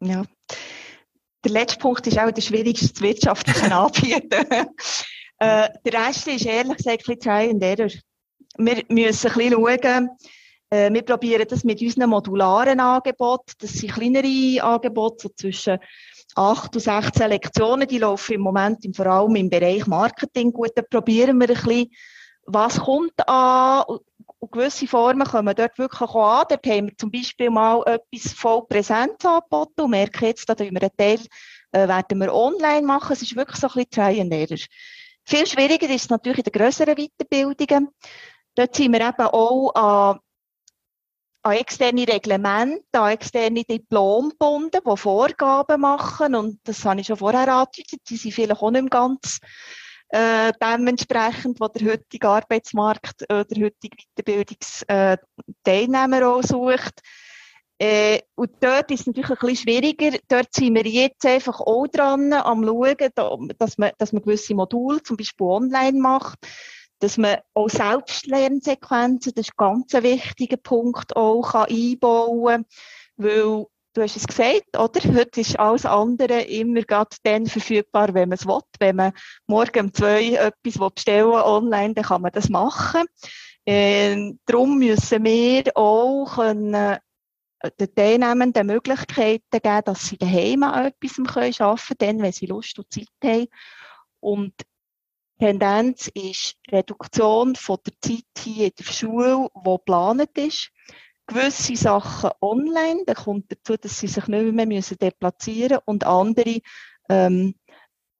Ja, 0.00 0.24
der 1.44 1.52
letzte 1.52 1.78
Punkt 1.78 2.06
ist 2.06 2.18
auch 2.18 2.30
der 2.30 2.42
schwierigste, 2.42 2.88
das 2.88 3.00
wirtschaftliche 3.00 3.74
Anbieten. 3.74 4.46
äh, 5.38 5.68
der 5.84 6.06
Rest 6.06 6.26
ist 6.26 6.46
ehrlich 6.46 6.76
gesagt 6.76 7.08
ein 7.08 7.16
bisschen 7.16 7.20
Try 7.20 7.50
and 7.50 7.62
Error. 7.62 7.90
Wir 8.56 8.82
müssen 8.88 9.28
ein 9.28 9.34
bisschen 9.34 9.52
schauen, 9.52 10.10
äh, 10.70 10.92
wir 10.92 11.02
probieren 11.02 11.46
das 11.48 11.64
mit 11.64 11.80
unseren 11.80 12.10
modularen 12.10 12.80
Angeboten. 12.80 13.52
Das 13.58 13.72
sind 13.72 13.92
kleinere 13.92 14.62
Angebote, 14.62 15.28
so 15.28 15.28
zwischen 15.34 15.78
8 16.34 16.74
und 16.74 16.82
16 16.82 17.28
Lektionen. 17.28 17.88
Die 17.88 17.98
laufen 17.98 18.34
im 18.34 18.42
Moment 18.42 18.84
vor 18.94 19.06
allem 19.06 19.36
im 19.36 19.48
Bereich 19.48 19.86
Marketing 19.86 20.52
gut. 20.52 20.72
Da 20.74 20.82
probieren 20.82 21.38
wir 21.38 21.48
ein 21.48 21.54
bisschen, 21.54 21.90
was 22.44 22.80
kommt 22.80 23.28
an 23.28 23.84
und 24.40 24.52
gewisse 24.52 24.86
Formen 24.86 25.26
kommen 25.26 25.54
dort 25.54 25.78
wirklich 25.78 26.00
auch 26.00 26.40
an. 26.40 26.46
Dort 26.48 26.66
haben 26.66 26.88
wir 26.88 26.96
zum 26.96 27.10
Beispiel 27.10 27.50
mal 27.50 27.82
etwas 27.86 28.32
voll 28.32 28.66
Präsenz 28.66 29.24
angeboten 29.24 29.82
und 29.82 29.90
merken 29.90 30.26
jetzt, 30.26 30.48
da 30.48 30.58
wir 30.58 30.68
einen 30.68 30.96
Teil 30.96 31.20
äh, 31.72 31.88
werden 31.88 32.20
wir 32.20 32.32
online 32.32 32.86
machen. 32.86 33.12
Es 33.12 33.22
ist 33.22 33.36
wirklich 33.36 33.58
so 33.58 33.66
ein 33.68 33.74
bisschen 33.74 33.90
Try 33.90 34.20
and 34.20 34.32
Error. 34.32 34.58
Viel 35.24 35.46
schwieriger 35.46 35.88
ist 35.90 36.04
es 36.04 36.10
natürlich 36.10 36.38
in 36.38 36.44
den 36.44 36.52
grösseren 36.52 36.94
Weiterbildungen. 36.96 37.88
Dort 38.54 38.74
sind 38.74 38.92
wir 38.92 39.00
eben 39.00 39.26
auch 39.26 39.74
an, 39.74 40.20
an 41.42 41.52
externe 41.52 42.08
Reglemente, 42.08 42.82
an 42.92 43.10
externe 43.10 43.64
Diplom 43.64 44.30
gebunden, 44.30 44.80
die 44.84 44.96
Vorgaben 44.96 45.80
machen. 45.80 46.34
Und 46.34 46.60
das 46.64 46.84
habe 46.84 47.00
ich 47.00 47.08
schon 47.08 47.18
vorher 47.18 47.52
angedeutet, 47.52 48.00
die 48.08 48.16
sind 48.16 48.32
vielleicht 48.32 48.62
auch 48.62 48.70
nicht 48.70 48.90
ganz 48.90 49.40
äh, 50.10 50.52
dementsprechend, 50.60 51.60
was 51.60 51.72
der 51.72 51.92
heutige 51.92 52.28
Arbeitsmarkt 52.28 53.22
oder 53.24 53.44
der 53.44 53.64
heutige 53.64 53.96
Weiterbildungsteilnehmer 54.16 56.20
äh, 56.20 56.24
auch 56.24 56.42
sucht. 56.42 57.00
Äh, 57.80 58.22
und 58.34 58.50
dort 58.60 58.90
ist 58.90 59.00
es 59.00 59.06
natürlich 59.06 59.30
ein 59.30 59.36
bisschen 59.36 59.56
schwieriger. 59.56 60.18
Dort 60.28 60.52
sind 60.52 60.74
wir 60.74 60.86
jetzt 60.86 61.24
einfach 61.24 61.60
auch 61.60 61.86
dran, 61.86 62.32
am 62.32 62.64
schauen, 62.64 62.96
dass 63.58 63.78
man, 63.78 63.92
dass 63.98 64.12
man 64.12 64.22
gewisse 64.22 64.54
Module 64.54 65.02
zum 65.02 65.16
Beispiel 65.16 65.46
online 65.46 66.00
macht, 66.00 66.38
dass 66.98 67.18
man 67.18 67.38
auch 67.54 67.68
Selbstlernsequenzen, 67.68 69.32
das 69.34 69.46
ist 69.46 69.52
ein 69.56 69.56
ganz 69.56 69.92
wichtiger 69.92 70.56
Punkt, 70.56 71.16
auch 71.16 71.52
kann 71.52 71.68
einbauen 71.70 72.64
kann, 72.64 72.66
weil 73.16 73.66
du 73.94 74.02
hast 74.02 74.16
es 74.16 74.26
gesagt, 74.26 74.76
oder? 74.76 75.00
Heute 75.14 75.40
ist 75.40 75.58
alles 75.58 75.86
andere 75.86 76.42
immer 76.42 76.82
gerade 76.82 77.16
dann 77.22 77.46
verfügbar, 77.46 78.14
wenn 78.14 78.28
man 78.28 78.38
es 78.38 78.46
will. 78.46 78.60
Wenn 78.78 78.96
man 78.96 79.12
morgen 79.46 79.86
um 79.86 79.94
zwei 79.94 80.34
etwas 80.34 80.94
bestellen 80.94 81.32
online, 81.32 81.94
dann 81.94 82.04
kann 82.04 82.22
man 82.22 82.32
das 82.32 82.48
machen. 82.48 83.04
Äh, 83.64 84.32
darum 84.46 84.78
müssen 84.78 85.24
wir 85.24 85.64
auch 85.74 86.36
können, 86.36 86.74
äh, 86.74 86.98
den 87.78 87.94
Teilnehmenden 87.94 88.66
Möglichkeiten 88.66 89.42
geben, 89.50 89.82
dass 89.84 90.06
sie 90.06 90.16
daheim 90.16 90.62
an 90.62 90.86
etwas 90.86 91.18
arbeiten 91.18 91.56
können, 91.56 91.96
dann, 91.98 92.22
wenn 92.22 92.32
sie 92.32 92.46
Lust 92.46 92.78
und 92.78 92.92
Zeit 92.92 93.08
haben. 93.22 93.46
Und 94.20 94.54
Tendenz 95.38 96.08
ist 96.14 96.56
Reduktion 96.70 97.56
von 97.56 97.78
der 97.86 97.94
Zeit 98.00 98.24
hier 98.38 98.66
in 98.66 98.72
der 98.78 98.84
Schule, 98.84 99.48
die 99.54 99.70
geplant 99.70 100.38
ist 100.38 100.70
gewisse 101.28 101.76
Sachen 101.76 102.30
online, 102.40 103.04
dann 103.06 103.14
kommt 103.14 103.52
dazu, 103.52 103.76
dass 103.76 104.00
sie 104.00 104.08
sich 104.08 104.26
nicht 104.26 104.52
mehr 104.52 104.66
müssen 104.66 104.98
deplatzieren 104.98 105.78
und 105.84 106.04
andere 106.04 106.60
ähm, 107.08 107.54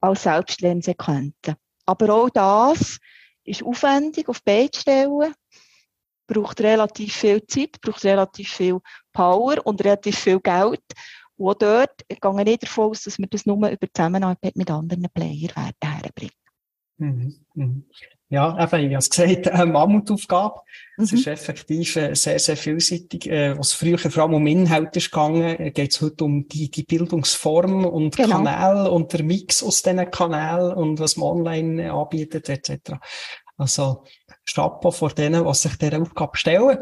als 0.01 0.23
Selbstlernsequenzen. 0.23 1.57
Aber 1.87 2.15
auch 2.15 2.31
das 2.31 2.99
ist 3.45 3.63
aufwendig 3.63 4.29
auf 4.29 4.43
beide 4.45 4.79
Stellen, 4.79 5.35
braucht 6.27 6.61
relativ 6.61 7.15
viel 7.15 7.45
Zeit, 7.47 7.81
braucht 7.81 8.05
relativ 8.05 8.51
viel 8.51 8.79
Power 9.13 9.67
und 9.67 9.83
relativ 9.83 10.19
viel 10.19 10.39
Geld. 10.41 10.83
Und 11.37 11.63
dort 11.63 12.07
gehe 12.09 12.53
ich 12.53 12.59
davon 12.59 12.91
aus, 12.91 13.03
dass 13.03 13.19
wir 13.19 13.27
das 13.27 13.47
nur 13.47 13.57
über 13.57 13.87
Zusammenarbeit 13.93 14.57
mit 14.57 14.71
anderen 14.71 15.07
Playern 15.15 15.57
werden 15.57 15.75
herbringen. 15.83 16.33
Mhm. 17.55 17.85
Ja, 18.31 18.63
eben, 18.63 18.87
ich 18.87 18.95
habe 18.95 18.99
es 18.99 19.11
gesagt, 19.11 19.49
eine 19.49 19.73
Mammutaufgabe. 19.73 20.61
Es 20.99 21.13
mhm. 21.13 21.19
ist 21.19 21.27
effektiv 21.27 21.97
äh, 21.97 22.15
sehr, 22.15 22.39
sehr 22.39 22.57
vielseitig. 22.57 23.27
Äh, 23.31 23.59
was 23.59 23.73
früher 23.73 23.99
vor 23.99 24.23
allem 24.23 24.35
um 24.35 24.47
Inhalt 24.47 24.95
ist 24.97 25.11
gegangen, 25.11 25.59
äh, 25.59 25.71
geht 25.71 25.93
es 25.93 26.01
heute 26.01 26.25
um 26.25 26.47
die, 26.47 26.71
die 26.71 26.83
Bildungsform 26.83 27.87
und 27.87 28.17
genau. 28.17 28.43
Kanäle 28.43 28.91
und 28.91 29.13
der 29.13 29.23
Mix 29.23 29.63
aus 29.63 29.83
diesen 29.83 30.11
Kanälen 30.11 30.75
und 30.75 31.01
was 31.01 31.17
man 31.17 31.29
online 31.29 31.93
anbietet, 31.93 32.49
etc. 32.49 32.93
Also, 33.57 34.05
Chapeau 34.45 34.91
vor 34.91 35.11
denen, 35.11 35.45
was 35.45 35.63
sich 35.63 35.77
dieser 35.77 36.01
Aufgabe 36.01 36.37
stellen. 36.37 36.79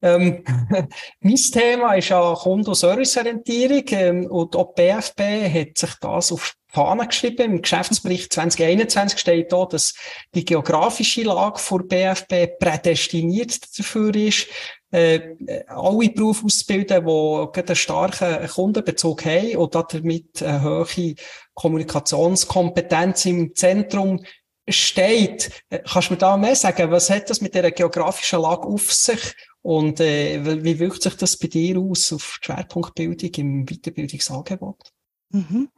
Ähm, 0.00 0.44
mein 1.20 1.34
Thema 1.34 1.94
ist 1.94 2.10
ja 2.10 2.34
Kunde- 2.34 2.68
und 2.68 2.76
Serviceorientierung 2.76 3.84
ähm, 3.88 4.26
und 4.26 4.54
auch 4.54 4.74
BFB 4.74 5.20
hat 5.20 5.78
sich 5.78 5.94
das 6.00 6.30
auf 6.30 6.54
Fahne 6.74 7.06
geschrieben. 7.06 7.52
Im 7.52 7.62
Geschäftsbericht 7.62 8.32
2021 8.32 9.18
steht 9.18 9.52
da, 9.52 9.64
dass 9.64 9.94
die 10.34 10.44
geografische 10.44 11.22
Lage 11.22 11.58
vor 11.58 11.86
BFB 11.86 12.58
prädestiniert 12.58 13.78
dafür 13.78 14.14
ist, 14.14 14.48
äh, 14.90 15.20
alle 15.66 16.10
Berufe 16.10 16.46
auszubilden, 16.46 17.04
die 17.04 17.60
einen 17.60 17.76
starken 17.76 18.48
Kundenbezug 18.48 19.24
haben 19.24 19.56
und 19.56 19.74
damit 19.74 20.42
eine 20.42 20.62
hohe 20.62 21.14
Kommunikationskompetenz 21.54 23.26
im 23.26 23.54
Zentrum 23.54 24.24
steht. 24.68 25.50
Äh, 25.70 25.80
kannst 25.80 26.10
du 26.10 26.14
mir 26.14 26.18
da 26.18 26.36
mehr 26.36 26.56
sagen? 26.56 26.90
Was 26.90 27.10
hat 27.10 27.30
das 27.30 27.40
mit 27.40 27.54
der 27.54 27.70
geografischen 27.70 28.40
Lage 28.40 28.66
auf 28.66 28.92
sich? 28.92 29.34
Und 29.62 30.00
äh, 30.00 30.62
wie 30.62 30.78
wirkt 30.78 31.02
sich 31.02 31.14
das 31.16 31.36
bei 31.36 31.48
dir 31.48 31.78
aus 31.78 32.12
auf 32.12 32.38
die 32.42 32.46
Schwerpunktbildung 32.46 33.30
im 33.36 33.66
Weiterbildungsangebot? 33.66 34.92
Mhm. 35.30 35.70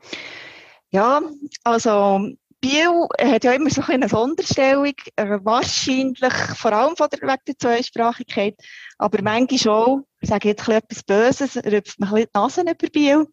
Ja, 0.91 1.21
also 1.65 2.31
Biel 2.61 3.07
hat 3.21 3.45
ja 3.45 3.53
immer 3.53 3.71
so 3.71 3.83
eine 3.87 4.09
Sonderstellung, 4.09 4.95
äh, 5.17 5.39
wahrscheinlich 5.43 6.33
vor 6.57 6.73
allem 6.73 6.97
von 6.97 7.09
der, 7.11 7.21
wegen 7.23 7.43
der 7.47 7.59
Zweisprachigkeit, 7.59 8.57
aber 8.99 9.23
manchmal 9.23 9.75
auch, 9.75 10.01
ich 10.21 10.31
sage 10.31 10.49
jetzt 10.49 10.69
etwas 10.69 11.03
Böses, 11.03 11.57
rüpft 11.57 12.01
man 12.01 12.09
ein 12.09 12.15
bisschen 12.15 12.29
die 12.35 12.39
Nase 12.39 12.61
über 12.63 12.91
Biel, 12.91 13.27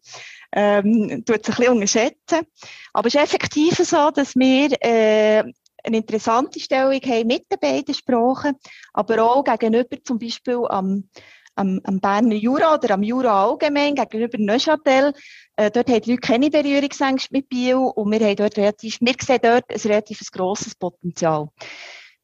ähm, 0.52 1.24
tut 1.24 1.44
sich 1.44 1.54
ein 1.54 1.58
bisschen 1.58 1.72
unterschätzen. 1.72 2.46
Aber 2.92 3.08
es 3.08 3.14
ist 3.14 3.22
effektiv 3.22 3.74
so, 3.78 4.10
dass 4.10 4.36
wir 4.36 4.70
äh, 4.80 5.44
eine 5.84 5.96
interessante 5.96 6.60
Stellung 6.60 7.00
haben 7.00 7.26
mit 7.26 7.50
den 7.50 7.60
beiden 7.60 7.94
Sprachen, 7.94 8.56
aber 8.92 9.22
auch 9.24 9.44
gegenüber 9.44 9.96
zum 10.04 10.18
Beispiel 10.18 10.64
am, 10.68 11.08
am, 11.54 11.80
am 11.84 12.00
Berner 12.00 12.34
Jura 12.34 12.74
oder 12.74 12.94
am 12.94 13.02
Jura 13.02 13.44
allgemein, 13.44 13.94
gegenüber 13.94 14.38
Neuchâtel. 14.38 15.12
Äh, 15.56 15.70
dort 15.70 15.88
haben 15.88 16.00
die 16.00 16.10
Leute 16.12 16.20
keine 16.20 16.50
Berührungsängste 16.50 17.28
mit 17.32 17.48
Bio 17.48 17.88
und 17.88 18.10
wir 18.10 18.20
haben 18.20 18.36
dort 18.36 18.56
relativ, 18.56 18.98
wir 19.00 19.14
sehen 19.20 19.38
dort 19.42 19.70
ein 19.70 19.80
relativ 19.80 20.20
grosses 20.30 20.74
Potenzial. 20.74 21.48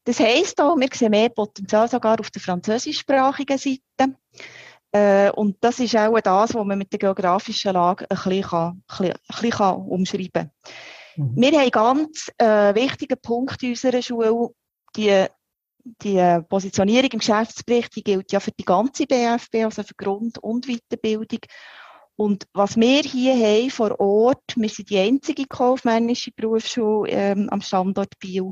Das 0.03 0.19
heisst 0.19 0.59
auch, 0.59 0.77
wir 0.77 0.89
sehen 0.93 1.11
mehr 1.11 1.29
Potenzial 1.29 1.87
sogar 1.87 2.19
auf 2.19 2.31
der 2.31 2.41
französischsprachigen 2.41 3.57
Seite. 3.57 4.15
Äh, 4.91 5.31
und 5.31 5.57
das 5.61 5.79
ist 5.79 5.95
auch 5.95 6.19
das, 6.19 6.53
was 6.53 6.65
man 6.65 6.77
mit 6.77 6.91
der 6.91 6.99
geografischen 6.99 7.73
Lage 7.73 8.05
ein 8.09 8.17
bisschen, 8.17 8.41
kann, 8.41 8.83
ein 8.99 9.13
bisschen, 9.29 9.49
kann 9.51 9.75
umschreiben 9.75 10.31
kann. 10.33 10.51
Mhm. 11.15 11.33
Wir 11.35 11.59
haben 11.59 11.71
ganz 11.71 12.31
äh, 12.37 12.75
wichtigen 12.75 13.17
Punkt 13.21 13.61
in 13.63 13.69
unserer 13.69 14.01
Schule, 14.01 14.49
die, 14.95 15.25
die 15.83 16.39
Positionierung 16.49 17.09
im 17.11 17.19
Geschäftsbericht, 17.19 17.95
die 17.95 18.03
gilt 18.03 18.31
ja 18.31 18.39
für 18.39 18.51
die 18.51 18.65
ganze 18.65 19.05
BFB, 19.05 19.65
also 19.65 19.83
für 19.83 19.95
Grund- 19.95 20.37
und 20.39 20.67
Weiterbildung. 20.67 21.39
Und 22.15 22.45
was 22.53 22.77
wir 22.77 23.01
hier 23.01 23.33
haben 23.33 23.71
vor 23.71 23.99
Ort, 23.99 24.53
wir 24.55 24.69
sind 24.69 24.89
die 24.89 24.99
einzige 24.99 25.45
kaufmännische 25.45 26.31
Berufsschule 26.31 27.09
ähm, 27.09 27.49
am 27.49 27.61
Standort 27.61 28.19
Biel. 28.19 28.51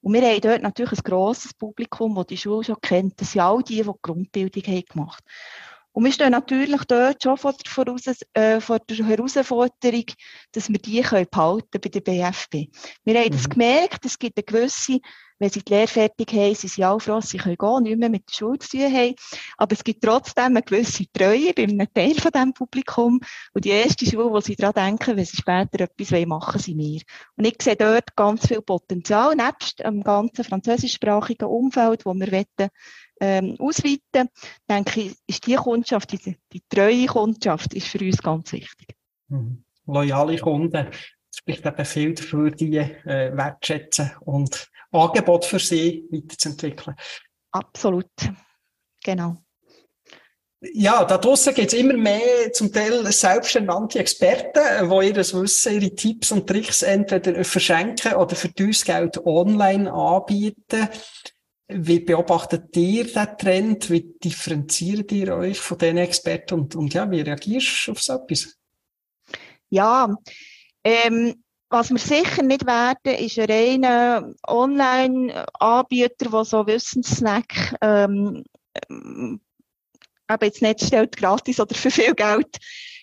Und 0.00 0.12
wir 0.12 0.22
haben 0.22 0.40
dort 0.40 0.62
natürlich 0.62 0.92
ein 0.92 1.02
grosses 1.02 1.52
Publikum, 1.54 2.14
das 2.14 2.26
die 2.26 2.36
Schule 2.36 2.64
schon 2.64 2.80
kennt. 2.80 3.20
Das 3.20 3.32
sind 3.32 3.40
all 3.40 3.62
die, 3.62 3.76
die, 3.76 3.82
die 3.82 3.92
Grundbildung 4.02 4.62
haben 4.62 4.84
gemacht 4.88 5.24
haben. 5.24 5.78
Und 5.98 6.04
wir 6.04 6.12
stehen 6.12 6.30
natürlich 6.30 6.84
dort 6.84 7.20
schon 7.20 7.36
vor 7.36 7.54
der, 7.54 7.68
Voraus 7.68 8.02
äh, 8.34 8.60
vor 8.60 8.78
der 8.78 9.04
Herausforderung, 9.04 10.04
dass 10.52 10.68
wir 10.68 10.78
die 10.78 11.00
können 11.00 11.26
behalten 11.28 11.80
bei 11.80 11.88
der 11.88 12.00
BFB. 12.00 12.68
Wir 13.04 13.18
haben 13.18 13.30
mhm. 13.30 13.32
das 13.32 13.48
gemerkt, 13.48 14.04
es 14.04 14.16
gibt 14.16 14.36
eine 14.36 14.44
gewisse, 14.44 15.00
wenn 15.38 15.50
sie 15.50 15.62
die 15.62 15.72
Lehre 15.72 15.86
fertig 15.86 16.32
haben, 16.32 16.54
sind 16.54 16.70
sie 16.70 16.84
auch 16.84 16.98
froh, 16.98 17.20
sie 17.20 17.38
können 17.38 17.56
gehen, 17.56 17.82
nicht 17.84 17.98
mehr 17.98 18.08
mit 18.08 18.28
der 18.28 18.34
Schule 18.34 18.58
zu 18.58 18.76
tun 18.76 18.92
haben. 18.92 19.14
Aber 19.56 19.72
es 19.72 19.84
gibt 19.84 20.02
trotzdem 20.02 20.44
eine 20.46 20.62
gewisse 20.62 21.04
Treue 21.12 21.52
bei 21.54 21.64
einem 21.64 21.92
Teil 21.92 22.14
von 22.14 22.32
diesem 22.32 22.52
Publikum. 22.52 23.20
Und 23.54 23.64
die 23.64 23.70
erste 23.70 24.06
Schule, 24.06 24.30
wo 24.30 24.40
sie 24.40 24.56
daran 24.56 24.74
denken, 24.74 25.16
wenn 25.16 25.24
sie 25.24 25.36
später 25.36 25.80
etwas 25.80 26.10
machen 26.26 26.54
wollen, 26.54 26.60
sind 26.60 26.78
wir. 26.78 27.00
Und 27.36 27.46
ich 27.46 27.56
sehe 27.62 27.76
dort 27.76 28.16
ganz 28.16 28.46
viel 28.46 28.62
Potenzial, 28.62 29.34
nebst 29.36 29.80
dem 29.80 30.02
ganzen 30.02 30.44
französischsprachigen 30.44 31.48
Umfeld, 31.48 32.04
wo 32.04 32.14
wir 32.14 32.32
wollen, 32.32 32.70
ähm, 33.20 33.56
ausweiten, 33.58 34.28
denke 34.68 35.00
ich, 35.00 35.16
ist 35.26 35.46
die 35.46 35.56
Kundschaft, 35.56 36.12
die, 36.12 36.36
die 36.52 36.62
treue 36.68 37.06
Kundschaft, 37.06 37.74
ist 37.74 37.88
für 37.88 37.98
uns 37.98 38.22
ganz 38.22 38.52
wichtig. 38.52 38.94
Mhm. 39.28 39.64
Loyale 39.86 40.36
Kunden, 40.38 40.88
spricht 41.38 41.64
eben 41.64 41.84
viel 41.84 42.14
dafür, 42.14 42.50
die 42.50 42.76
äh, 42.76 43.36
wertschätzen 43.36 44.12
und 44.20 44.68
Angebot 44.90 45.44
für 45.44 45.58
sie 45.58 46.06
weiterzuentwickeln. 46.10 46.96
Absolut, 47.52 48.10
genau. 49.02 49.36
Ja, 50.60 51.04
da 51.04 51.18
draussen 51.18 51.54
gibt 51.54 51.72
es 51.72 51.78
immer 51.78 51.94
mehr 51.94 52.52
zum 52.52 52.72
Teil 52.72 53.06
selbsternannte 53.12 54.00
Experten, 54.00 54.90
die 54.90 55.06
ihr 55.06 55.16
Wissen, 55.16 55.74
ihre 55.74 55.94
Tipps 55.94 56.32
und 56.32 56.48
Tricks 56.48 56.82
entweder 56.82 57.44
verschenken 57.44 58.14
oder 58.14 58.34
für 58.34 58.52
teures 58.52 58.84
Geld 58.84 59.24
online 59.24 59.92
anbieten. 59.92 60.88
Wie 61.68 62.00
beobachtet 62.00 62.76
ihr 62.76 63.04
den 63.04 63.38
Trend? 63.38 63.90
Wie 63.90 64.14
differenziert 64.24 65.12
ihr 65.12 65.36
euch 65.36 65.60
von 65.60 65.78
diesen 65.78 65.98
Experten? 65.98 66.54
Und, 66.54 66.74
und 66.74 66.92
ja, 66.92 67.08
wie 67.08 67.20
reagierst 67.20 67.86
du 67.86 67.92
auf 67.92 68.02
so 68.02 68.14
etwas? 68.14 68.56
Ja, 69.70 70.12
ähm, 70.88 71.44
was 71.70 71.90
wir 71.90 71.98
sicher 71.98 72.42
nicht 72.42 72.66
werden, 72.66 73.18
ist 73.18 73.38
ein 73.38 73.50
reiner 73.50 74.32
Online-Anbieter, 74.46 76.30
der 76.30 76.44
so 76.44 76.66
Wissenssnack 76.66 77.74
ähm, 77.82 78.44
aber 80.28 80.46
jetzt 80.46 80.62
nicht 80.62 80.82
stellt, 80.82 81.16
gratis 81.16 81.58
oder 81.58 81.74
für 81.74 81.90
viel 81.90 82.14
Geld. 82.14 82.56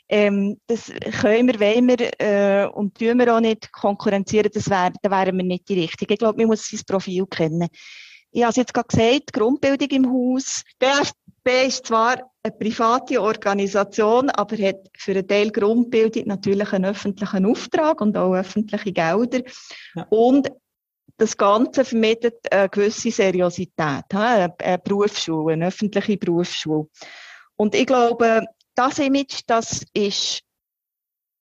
Ähm, 0.07 0.59
das 0.67 0.91
können 1.19 1.47
wir, 1.47 1.59
wollen 1.59 1.87
wir 1.87 2.21
äh, 2.21 2.67
und 2.67 2.97
tun 2.97 3.17
wir 3.17 3.35
auch 3.35 3.39
nicht 3.39 3.71
konkurrenzieren, 3.71 4.51
das 4.53 4.69
wär, 4.69 4.93
da 5.01 5.09
wären 5.09 5.35
wir 5.37 5.43
nicht 5.43 5.67
die 5.67 5.81
Richtigen. 5.81 6.13
Ich 6.13 6.19
glaube, 6.19 6.37
man 6.37 6.47
muss 6.47 6.69
sein 6.69 6.81
Profil 6.87 7.25
kennen. 7.25 7.67
Ich 8.35 8.43
habe 8.43 8.49
es 8.49 8.57
jetzt 8.57 8.73
gerade 8.73 8.87
gesagt, 8.89 9.31
Grundbildung 9.31 9.87
im 9.91 10.11
Haus. 10.11 10.63
DFB 10.81 11.67
ist 11.67 11.85
zwar 11.85 12.33
eine 12.43 12.53
private 12.53 13.21
Organisation, 13.21 14.29
aber 14.29 14.57
hat 14.57 14.89
für 14.97 15.11
einen 15.11 15.25
Teil 15.25 15.51
Grundbildung 15.51 16.27
natürlich 16.27 16.73
einen 16.73 16.83
öffentlichen 16.83 17.45
Auftrag 17.45 18.01
und 18.01 18.17
auch 18.17 18.33
öffentliche 18.33 18.91
Gelder. 18.91 19.41
Ja. 19.95 20.05
Und 20.09 20.51
das 21.15 21.37
Ganze 21.37 21.85
vermittelt 21.85 22.35
eine 22.51 22.67
gewisse 22.67 23.09
Seriosität, 23.09 24.03
eine 24.13 24.53
Berufsschule, 24.83 25.53
eine 25.53 25.67
öffentliche 25.67 26.17
Berufsschule. 26.17 26.89
Und 27.55 27.73
ich 27.73 27.85
glaube, 27.85 28.47
das 28.75 28.99
Image, 28.99 29.43
das 29.47 29.85
ist 29.93 30.41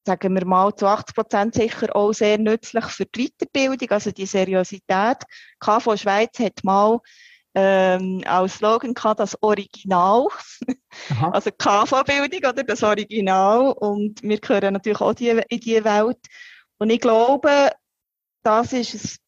sagen 0.07 0.35
wir 0.35 0.45
mal, 0.45 0.75
zu 0.75 0.87
80 0.87 1.14
Prozent 1.14 1.55
sicher 1.55 1.95
auch 1.97 2.12
sehr 2.12 2.38
nützlich 2.38 2.85
für 2.87 3.07
die 3.07 3.29
Weiterbildung, 3.29 3.90
also 3.90 4.11
die 4.11 4.27
Seriosität. 4.27 5.19
KV 5.61 5.97
Schweiz 5.97 6.38
hat 6.38 6.62
mal 6.62 7.01
ähm, 7.55 8.23
als 8.27 8.55
Slogan 8.55 8.95
gehabt, 8.95 9.21
das 9.21 9.40
Original. 9.43 10.27
Aha. 11.11 11.31
Also 11.31 11.51
KV-Bildung 11.51 12.51
oder 12.51 12.64
das 12.64 12.83
Original. 12.83 13.73
Und 13.73 14.23
wir 14.23 14.40
gehören 14.40 14.75
natürlich 14.75 15.01
auch 15.01 15.14
die, 15.14 15.29
in 15.29 15.61
diese 15.61 15.85
Welt. 15.85 16.19
Und 16.79 16.90
ich 16.90 17.01
glaube, 17.01 17.71
das 18.43 18.73
ist 18.73 19.21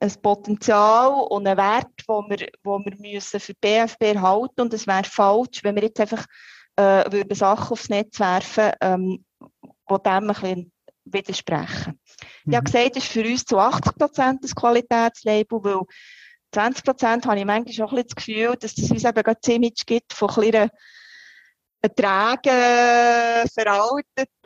ein, 0.00 0.10
ein 0.10 0.22
Potenzial 0.22 1.12
und 1.28 1.46
ein 1.46 1.56
Wert, 1.56 1.92
wo 2.06 2.24
wir, 2.28 2.48
wo 2.62 2.78
wir 2.78 2.96
müssen 2.98 3.40
für 3.40 3.54
BFB 3.54 4.02
erhalten. 4.02 4.62
Und 4.62 4.74
es 4.74 4.86
wäre 4.86 5.04
falsch, 5.04 5.62
wenn 5.62 5.76
wir 5.76 5.84
jetzt 5.84 6.00
einfach 6.00 6.24
äh, 6.76 7.10
würden 7.12 7.34
Sachen 7.34 7.72
aufs 7.72 7.88
Netz 7.88 8.18
werfen, 8.18 8.72
ähm, 8.80 9.24
die 9.62 10.02
dem 10.02 10.12
ein 10.12 10.26
bisschen 10.28 10.72
widersprechen. 11.04 11.98
Mhm. 12.44 12.50
Ich 12.50 12.56
habe 12.56 12.64
gesagt, 12.64 12.96
es 12.96 13.04
ist 13.04 13.12
für 13.12 13.24
uns 13.24 13.44
zu 13.44 13.58
80 13.58 13.96
Prozent 13.96 14.44
das 14.44 14.54
Qualitätslabel, 14.54 15.58
weil 15.62 15.80
20 16.52 16.84
Prozent 16.84 17.26
habe 17.26 17.38
ich 17.38 17.44
manchmal 17.44 17.86
auch 17.86 17.92
ein 17.92 17.96
bisschen 17.96 18.08
das 18.08 18.16
Gefühl, 18.16 18.56
dass 18.58 18.74
das 18.74 18.90
uns 18.90 19.04
eben 19.04 19.22
gerade 19.22 19.38
das 19.42 19.54
Image 19.54 19.86
gibt 19.86 20.12
von 20.12 20.28
kleinen 20.28 20.70
trägen, 21.94 23.48
veralteten 23.52 24.38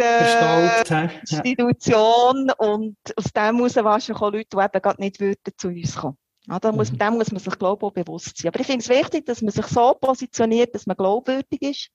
Institution 1.20 2.50
und 2.58 2.96
aus 3.16 3.32
dem 3.32 3.56
heraus 3.56 3.76
wahrscheinlich 3.76 4.22
auch 4.22 4.32
Leute, 4.32 4.48
die 4.52 4.56
eben 4.56 4.82
gerade 4.82 5.00
nicht 5.00 5.20
würden 5.20 5.52
zu 5.56 5.68
uns 5.68 5.96
kommen. 5.96 6.18
Ja, 6.48 6.58
da 6.58 6.72
muss, 6.72 6.90
mhm. 6.90 6.98
Dem 6.98 7.14
muss 7.14 7.30
man 7.30 7.40
sich, 7.40 7.58
glaube 7.58 7.86
ich, 7.86 7.90
auch 7.90 7.92
bewusst 8.04 8.38
sein. 8.38 8.48
Aber 8.48 8.58
ich 8.60 8.66
finde 8.66 8.82
es 8.82 8.88
wichtig, 8.88 9.26
dass 9.26 9.42
man 9.42 9.52
sich 9.52 9.66
so 9.66 9.94
positioniert, 9.94 10.74
dass 10.74 10.86
man 10.86 10.96
glaubwürdig 10.96 11.60
ist 11.60 11.90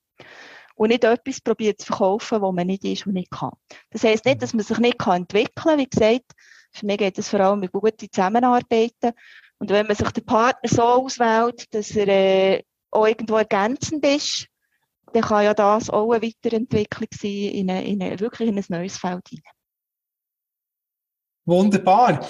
und 0.74 0.88
nicht 0.88 1.04
etwas 1.04 1.40
probiert 1.40 1.80
zu 1.80 1.86
verkaufen, 1.86 2.42
wo 2.42 2.52
man 2.52 2.66
nicht 2.66 2.84
ist 2.84 3.06
und 3.06 3.14
nicht 3.14 3.30
kann. 3.30 3.52
Das 3.90 4.04
heisst 4.04 4.24
nicht, 4.24 4.42
dass 4.42 4.54
man 4.54 4.64
sich 4.64 4.78
nicht 4.78 4.98
kann 4.98 5.22
entwickeln 5.22 5.54
kann. 5.54 5.78
Wie 5.78 5.88
gesagt, 5.88 6.32
für 6.72 6.86
mich 6.86 6.98
geht 6.98 7.18
es 7.18 7.28
vor 7.28 7.40
allem 7.40 7.60
mit 7.60 7.72
guten 7.72 8.10
Zusammenarbeiten. 8.10 9.12
Und 9.58 9.70
wenn 9.70 9.86
man 9.86 9.96
sich 9.96 10.10
den 10.10 10.26
Partner 10.26 10.68
so 10.68 10.82
auswählt, 10.82 11.72
dass 11.72 11.92
er 11.92 12.08
äh, 12.08 12.62
auch 12.90 13.06
irgendwo 13.06 13.36
ergänzend 13.36 14.04
ist, 14.04 14.48
dann 15.12 15.22
kann 15.22 15.44
ja 15.44 15.54
das 15.54 15.90
auch 15.90 16.10
eine 16.10 16.22
Weiterentwicklung 16.22 17.08
sein 17.12 17.30
in, 17.30 17.70
eine, 17.70 17.86
in 17.86 18.02
eine, 18.02 18.18
wirklich 18.18 18.48
in 18.48 18.58
ein 18.58 18.64
neues 18.68 18.98
Feld 18.98 19.28
hinein. 19.28 19.52
Wunderbar. 21.46 22.28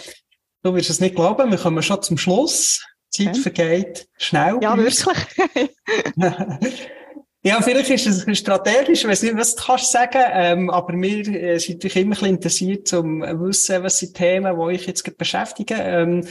Du 0.63 0.75
wirst 0.75 0.91
es 0.91 1.01
nicht 1.01 1.15
glauben, 1.15 1.51
wir 1.51 1.59
kommen 1.59 1.83
schon 1.83 2.03
zum 2.03 2.19
Schluss. 2.19 2.85
Die 3.17 3.27
Zeit 3.27 3.37
vergeht 3.39 4.09
schnell. 4.19 4.59
Ja, 4.61 4.77
wirklich. 4.77 5.07
ja, 7.45 7.61
vielleicht 7.61 7.91
ist 7.91 8.07
es 8.07 8.39
strategisch, 8.39 9.03
ich 9.03 9.09
weiß 9.09 9.23
nicht, 9.23 9.37
was 9.37 9.55
du 9.55 9.63
kannst 9.63 9.93
sagen, 9.93 10.23
ähm, 10.33 10.71
aber 10.71 10.95
wir 10.95 11.29
äh, 11.29 11.59
sind 11.59 11.75
natürlich 11.75 11.97
immer 11.97 12.23
ein 12.23 12.31
interessiert, 12.31 12.93
um 12.95 13.23
zu 13.23 13.41
wissen, 13.41 13.83
was 13.83 13.99
sind 13.99 14.15
Themen, 14.15 14.55
die 14.55 14.61
euch 14.61 14.87
jetzt 14.87 15.19
beschäftigen. 15.19 15.79
Ähm, 15.81 16.29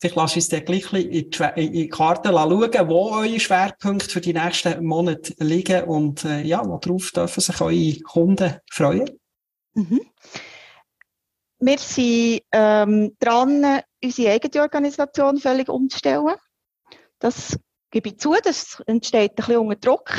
Vielleicht 0.00 0.16
lasse 0.16 0.32
ich 0.32 0.44
uns 0.44 0.48
dann 0.50 0.64
gleich 0.66 0.92
in 0.92 1.30
die, 1.30 1.40
in 1.56 1.72
die 1.72 1.88
Karte 1.88 2.28
schauen, 2.28 2.88
wo 2.88 3.10
eure 3.12 3.40
Schwerpunkte 3.40 4.10
für 4.10 4.20
die 4.20 4.34
nächsten 4.34 4.84
Monate 4.84 5.34
liegen 5.38 5.84
und 5.84 6.26
äh, 6.26 6.42
ja, 6.42 6.62
worauf 6.62 7.10
dürfen 7.10 7.40
sich 7.40 7.60
eure 7.62 8.00
Kunden 8.00 8.58
freuen. 8.70 9.08
Mhm. 9.72 10.02
Wir 11.60 11.78
sind 11.78 12.42
ähm, 12.52 13.16
dran, 13.18 13.80
unsere 14.02 14.32
eigene 14.32 14.62
Organisation 14.62 15.38
völlig 15.38 15.70
umzustellen. 15.70 16.34
Das 17.18 17.58
gebe 17.94 18.08
ich 18.08 18.18
zu, 18.18 18.34
das 18.42 18.82
entsteht 18.86 19.32
ein 19.32 19.36
bisschen 19.36 19.56
unter 19.58 19.76
Druck. 19.76 20.10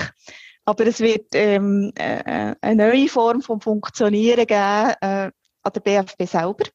Aber 0.63 0.88
es 0.88 0.99
wird 1.01 1.27
ähm, 1.33 1.91
äh, 1.95 2.55
eine 2.61 2.88
neue 2.88 3.09
Form 3.09 3.41
von 3.41 3.59
Funktionieren 3.59 4.47
geben 4.47 4.93
äh, 5.01 5.31
an 5.61 5.73
der 5.73 5.79
BFB 5.81 6.23
selber. 6.23 6.65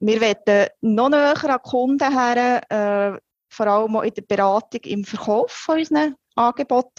Wir 0.00 0.20
wollen 0.20 0.68
noch 0.80 1.10
näher 1.10 1.44
an 1.44 1.62
Kunden 1.62 2.18
her, 2.18 2.62
äh, 2.70 3.18
vor 3.48 3.66
allem 3.66 3.96
auch 3.96 4.02
in 4.02 4.14
der 4.14 4.22
Beratung, 4.22 4.80
im 4.84 5.04
Verkauf 5.04 5.52
von 5.52 5.78
unseren 5.78 6.14
Angeboten. 6.34 6.94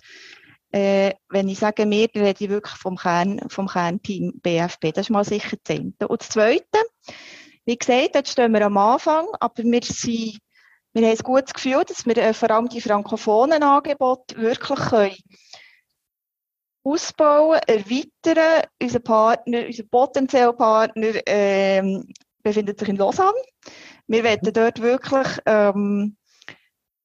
Äh, 0.71 1.13
wenn 1.29 1.49
ich 1.49 1.59
sage 1.59 1.89
wir, 1.89 2.07
dann 2.09 2.23
rede 2.23 2.43
ich 2.43 2.49
wirklich 2.49 2.75
vom, 2.75 2.97
Kern, 2.97 3.41
vom 3.49 3.67
Kernteam 3.67 4.33
BFB. 4.41 4.93
Das 4.93 5.07
ist 5.07 5.09
mal 5.09 5.23
sicher 5.23 5.57
das 5.63 5.75
eine. 5.75 5.93
Und 6.07 6.21
das 6.21 6.29
Zweite, 6.29 6.79
wie 7.65 7.77
gesagt, 7.77 8.15
jetzt 8.15 8.31
stehen 8.31 8.53
wir 8.53 8.65
am 8.65 8.77
Anfang, 8.77 9.27
aber 9.39 9.63
wir, 9.63 9.81
sind, 9.83 10.39
wir 10.97 11.09
haben 11.09 11.17
ein 11.17 11.23
gutes 11.23 11.53
Gefühl, 11.53 11.83
dass 11.85 12.05
wir 12.05 12.17
äh, 12.17 12.33
vor 12.33 12.49
allem 12.49 12.69
die 12.69 12.81
frankophonen 12.81 13.61
Angebote 13.61 14.35
wirklich 14.37 14.79
können 14.79 15.15
ausbauen, 16.83 17.59
erweitern, 17.67 18.63
unser 18.81 18.99
Partner, 18.99 19.65
unser 19.65 19.83
potenzieller 19.83 20.53
Partner 20.53 21.19
ähm, 21.25 22.07
befindet 22.41 22.79
sich 22.79 22.89
in 22.89 22.95
Lausanne. 22.95 23.37
Wir 24.07 24.23
werden 24.23 24.53
dort 24.53 24.81
wirklich 24.81 25.27
ähm, 25.45 26.15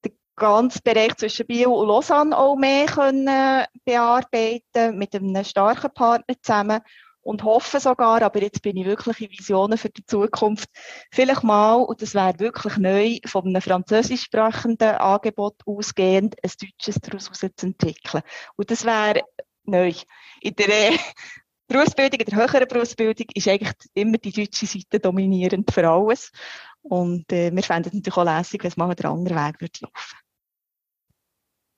den 0.04 0.18
ganzen 0.36 0.80
Bereich 0.84 1.16
zwischen 1.16 1.46
Bio 1.46 1.74
und 1.74 1.88
Lausanne 1.88 2.36
auch 2.36 2.56
mehr 2.56 2.86
können 2.86 3.66
bearbeiten 3.84 4.96
mit 4.96 5.14
einem 5.14 5.44
starken 5.44 5.92
Partner 5.92 6.34
zusammen 6.40 6.80
und 7.22 7.44
hoffe 7.44 7.80
sogar, 7.80 8.22
aber 8.22 8.42
jetzt 8.42 8.62
bin 8.62 8.76
ich 8.76 8.86
wirklich 8.86 9.20
in 9.20 9.30
Visionen 9.30 9.78
für 9.78 9.90
die 9.90 10.04
Zukunft, 10.04 10.68
vielleicht 11.10 11.42
mal, 11.42 11.76
und 11.76 12.02
das 12.02 12.14
wäre 12.14 12.38
wirklich 12.38 12.76
neu, 12.76 13.18
von 13.26 13.46
einem 13.46 13.62
französisch 13.62 14.22
sprechenden 14.22 14.96
Angebot 14.96 15.56
ausgehend 15.66 16.36
ein 16.42 16.50
deutsches 16.60 16.96
daraus 17.00 17.30
zu 17.32 17.66
entwickeln. 17.66 18.22
Und 18.56 18.70
das 18.70 18.84
wäre 18.84 19.22
neu. 19.64 19.92
In 20.40 20.54
der 20.56 20.92
Berufsbildung, 21.68 22.20
in 22.20 22.26
der 22.26 22.38
höheren 22.38 22.68
Berufsbildung 22.68 23.26
ist 23.34 23.48
eigentlich 23.48 23.72
immer 23.94 24.18
die 24.18 24.32
deutsche 24.32 24.66
Seite 24.66 25.00
dominierend 25.00 25.72
für 25.72 25.88
alles. 25.88 26.30
Und 26.82 27.32
äh, 27.32 27.54
wir 27.54 27.62
fänden 27.62 27.90
es 27.90 27.94
natürlich 27.94 28.16
auch 28.16 28.24
lässig, 28.24 28.62
wenn 28.62 28.70
es 28.70 28.76
mal 28.76 28.94
der 28.94 29.10
andere 29.10 29.36
Weg 29.36 29.60
würde 29.60 29.78
laufen. 29.80 30.21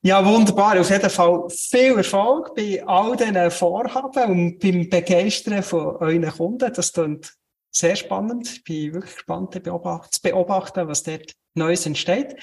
Ja, 0.06 0.22
wunderbar. 0.22 0.78
Auf 0.78 0.90
jeden 0.90 1.08
Fall 1.08 1.48
viel 1.48 1.96
Erfolg 1.96 2.54
bei 2.54 2.86
all 2.86 3.16
diesen 3.16 3.50
Vorhaben 3.50 4.30
und 4.30 4.58
beim 4.58 4.90
Begeistern 4.90 5.62
von 5.62 5.96
euren 5.96 6.28
Kunden. 6.28 6.70
Das 6.74 6.92
klingt 6.92 7.32
sehr 7.70 7.96
spannend. 7.96 8.46
Ich 8.46 8.64
bin 8.64 8.92
wirklich 8.92 9.14
gespannt 9.14 9.54
zu 9.54 10.20
beobachten, 10.20 10.88
was 10.88 11.04
dort 11.04 11.32
Neues 11.54 11.86
entsteht. 11.86 12.36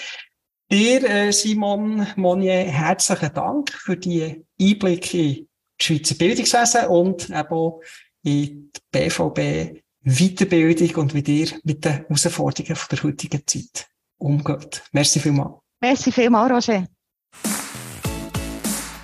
Dir, 0.71 1.07
äh, 1.07 1.31
Simon 1.31 2.07
Monnier, 2.15 2.63
herzlichen 2.63 3.31
Dank 3.31 3.71
für 3.71 3.95
die 3.95 4.43
Einblicke 4.59 5.45
Schweizer 5.79 6.15
Bildungswesen 6.15 6.87
und 6.87 7.29
eben 7.29 7.49
auch 7.49 7.81
in 8.23 8.71
die 8.75 8.81
BVB 8.91 9.83
Weiterbildung 10.03 10.95
und 10.95 11.13
wie 11.13 11.41
ihr 11.41 11.49
mit 11.63 11.85
den 11.85 12.07
Herausforderungen 12.07 12.79
der 12.89 13.03
heutigen 13.03 13.45
Zeit 13.45 13.87
umgeht. 14.17 14.81
Merci 14.93 15.19
vielmals. 15.19 15.59
Merci 15.79 16.11
vielmals, 16.11 16.67
Roger. 16.67 16.87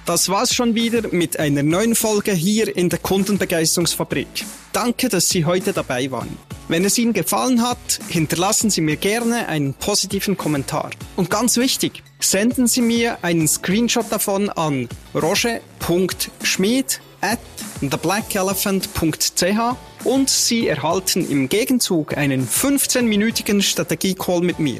Das 0.08 0.30
war's 0.30 0.56
schon 0.56 0.74
wieder 0.74 1.10
mit 1.12 1.38
einer 1.38 1.64
neuen 1.64 1.94
Folge 1.94 2.32
hier 2.32 2.74
in 2.78 2.88
der 2.88 2.98
Kundenbegeisterungsfabrik. 2.98 4.46
Danke, 4.72 5.10
dass 5.10 5.28
Sie 5.28 5.44
heute 5.44 5.74
dabei 5.74 6.10
waren. 6.10 6.38
Wenn 6.70 6.86
es 6.86 6.98
Ihnen 6.98 7.12
gefallen 7.12 7.62
hat, 7.62 8.00
hinterlassen 8.08 8.70
Sie 8.70 8.80
mir 8.80 8.96
gerne 8.96 9.50
einen 9.50 9.74
positiven 9.74 10.38
Kommentar. 10.38 10.92
Und 11.18 11.30
ganz 11.30 11.58
wichtig, 11.58 12.04
senden 12.22 12.68
Sie 12.68 12.80
mir 12.80 13.18
einen 13.22 13.50
Screenshot 13.50 14.10
davon 14.10 14.50
an 14.50 14.88
roger.schmied 15.14 17.02
at 17.20 17.40
theblackelephant.ch 17.82 20.06
und 20.06 20.30
Sie 20.30 20.70
erhalten 20.70 21.30
im 21.30 21.50
Gegenzug 21.50 22.16
einen 22.16 22.48
15-minütigen 22.48 23.62
Strategie-Call 23.62 24.40
mit 24.40 24.60
mir. 24.60 24.80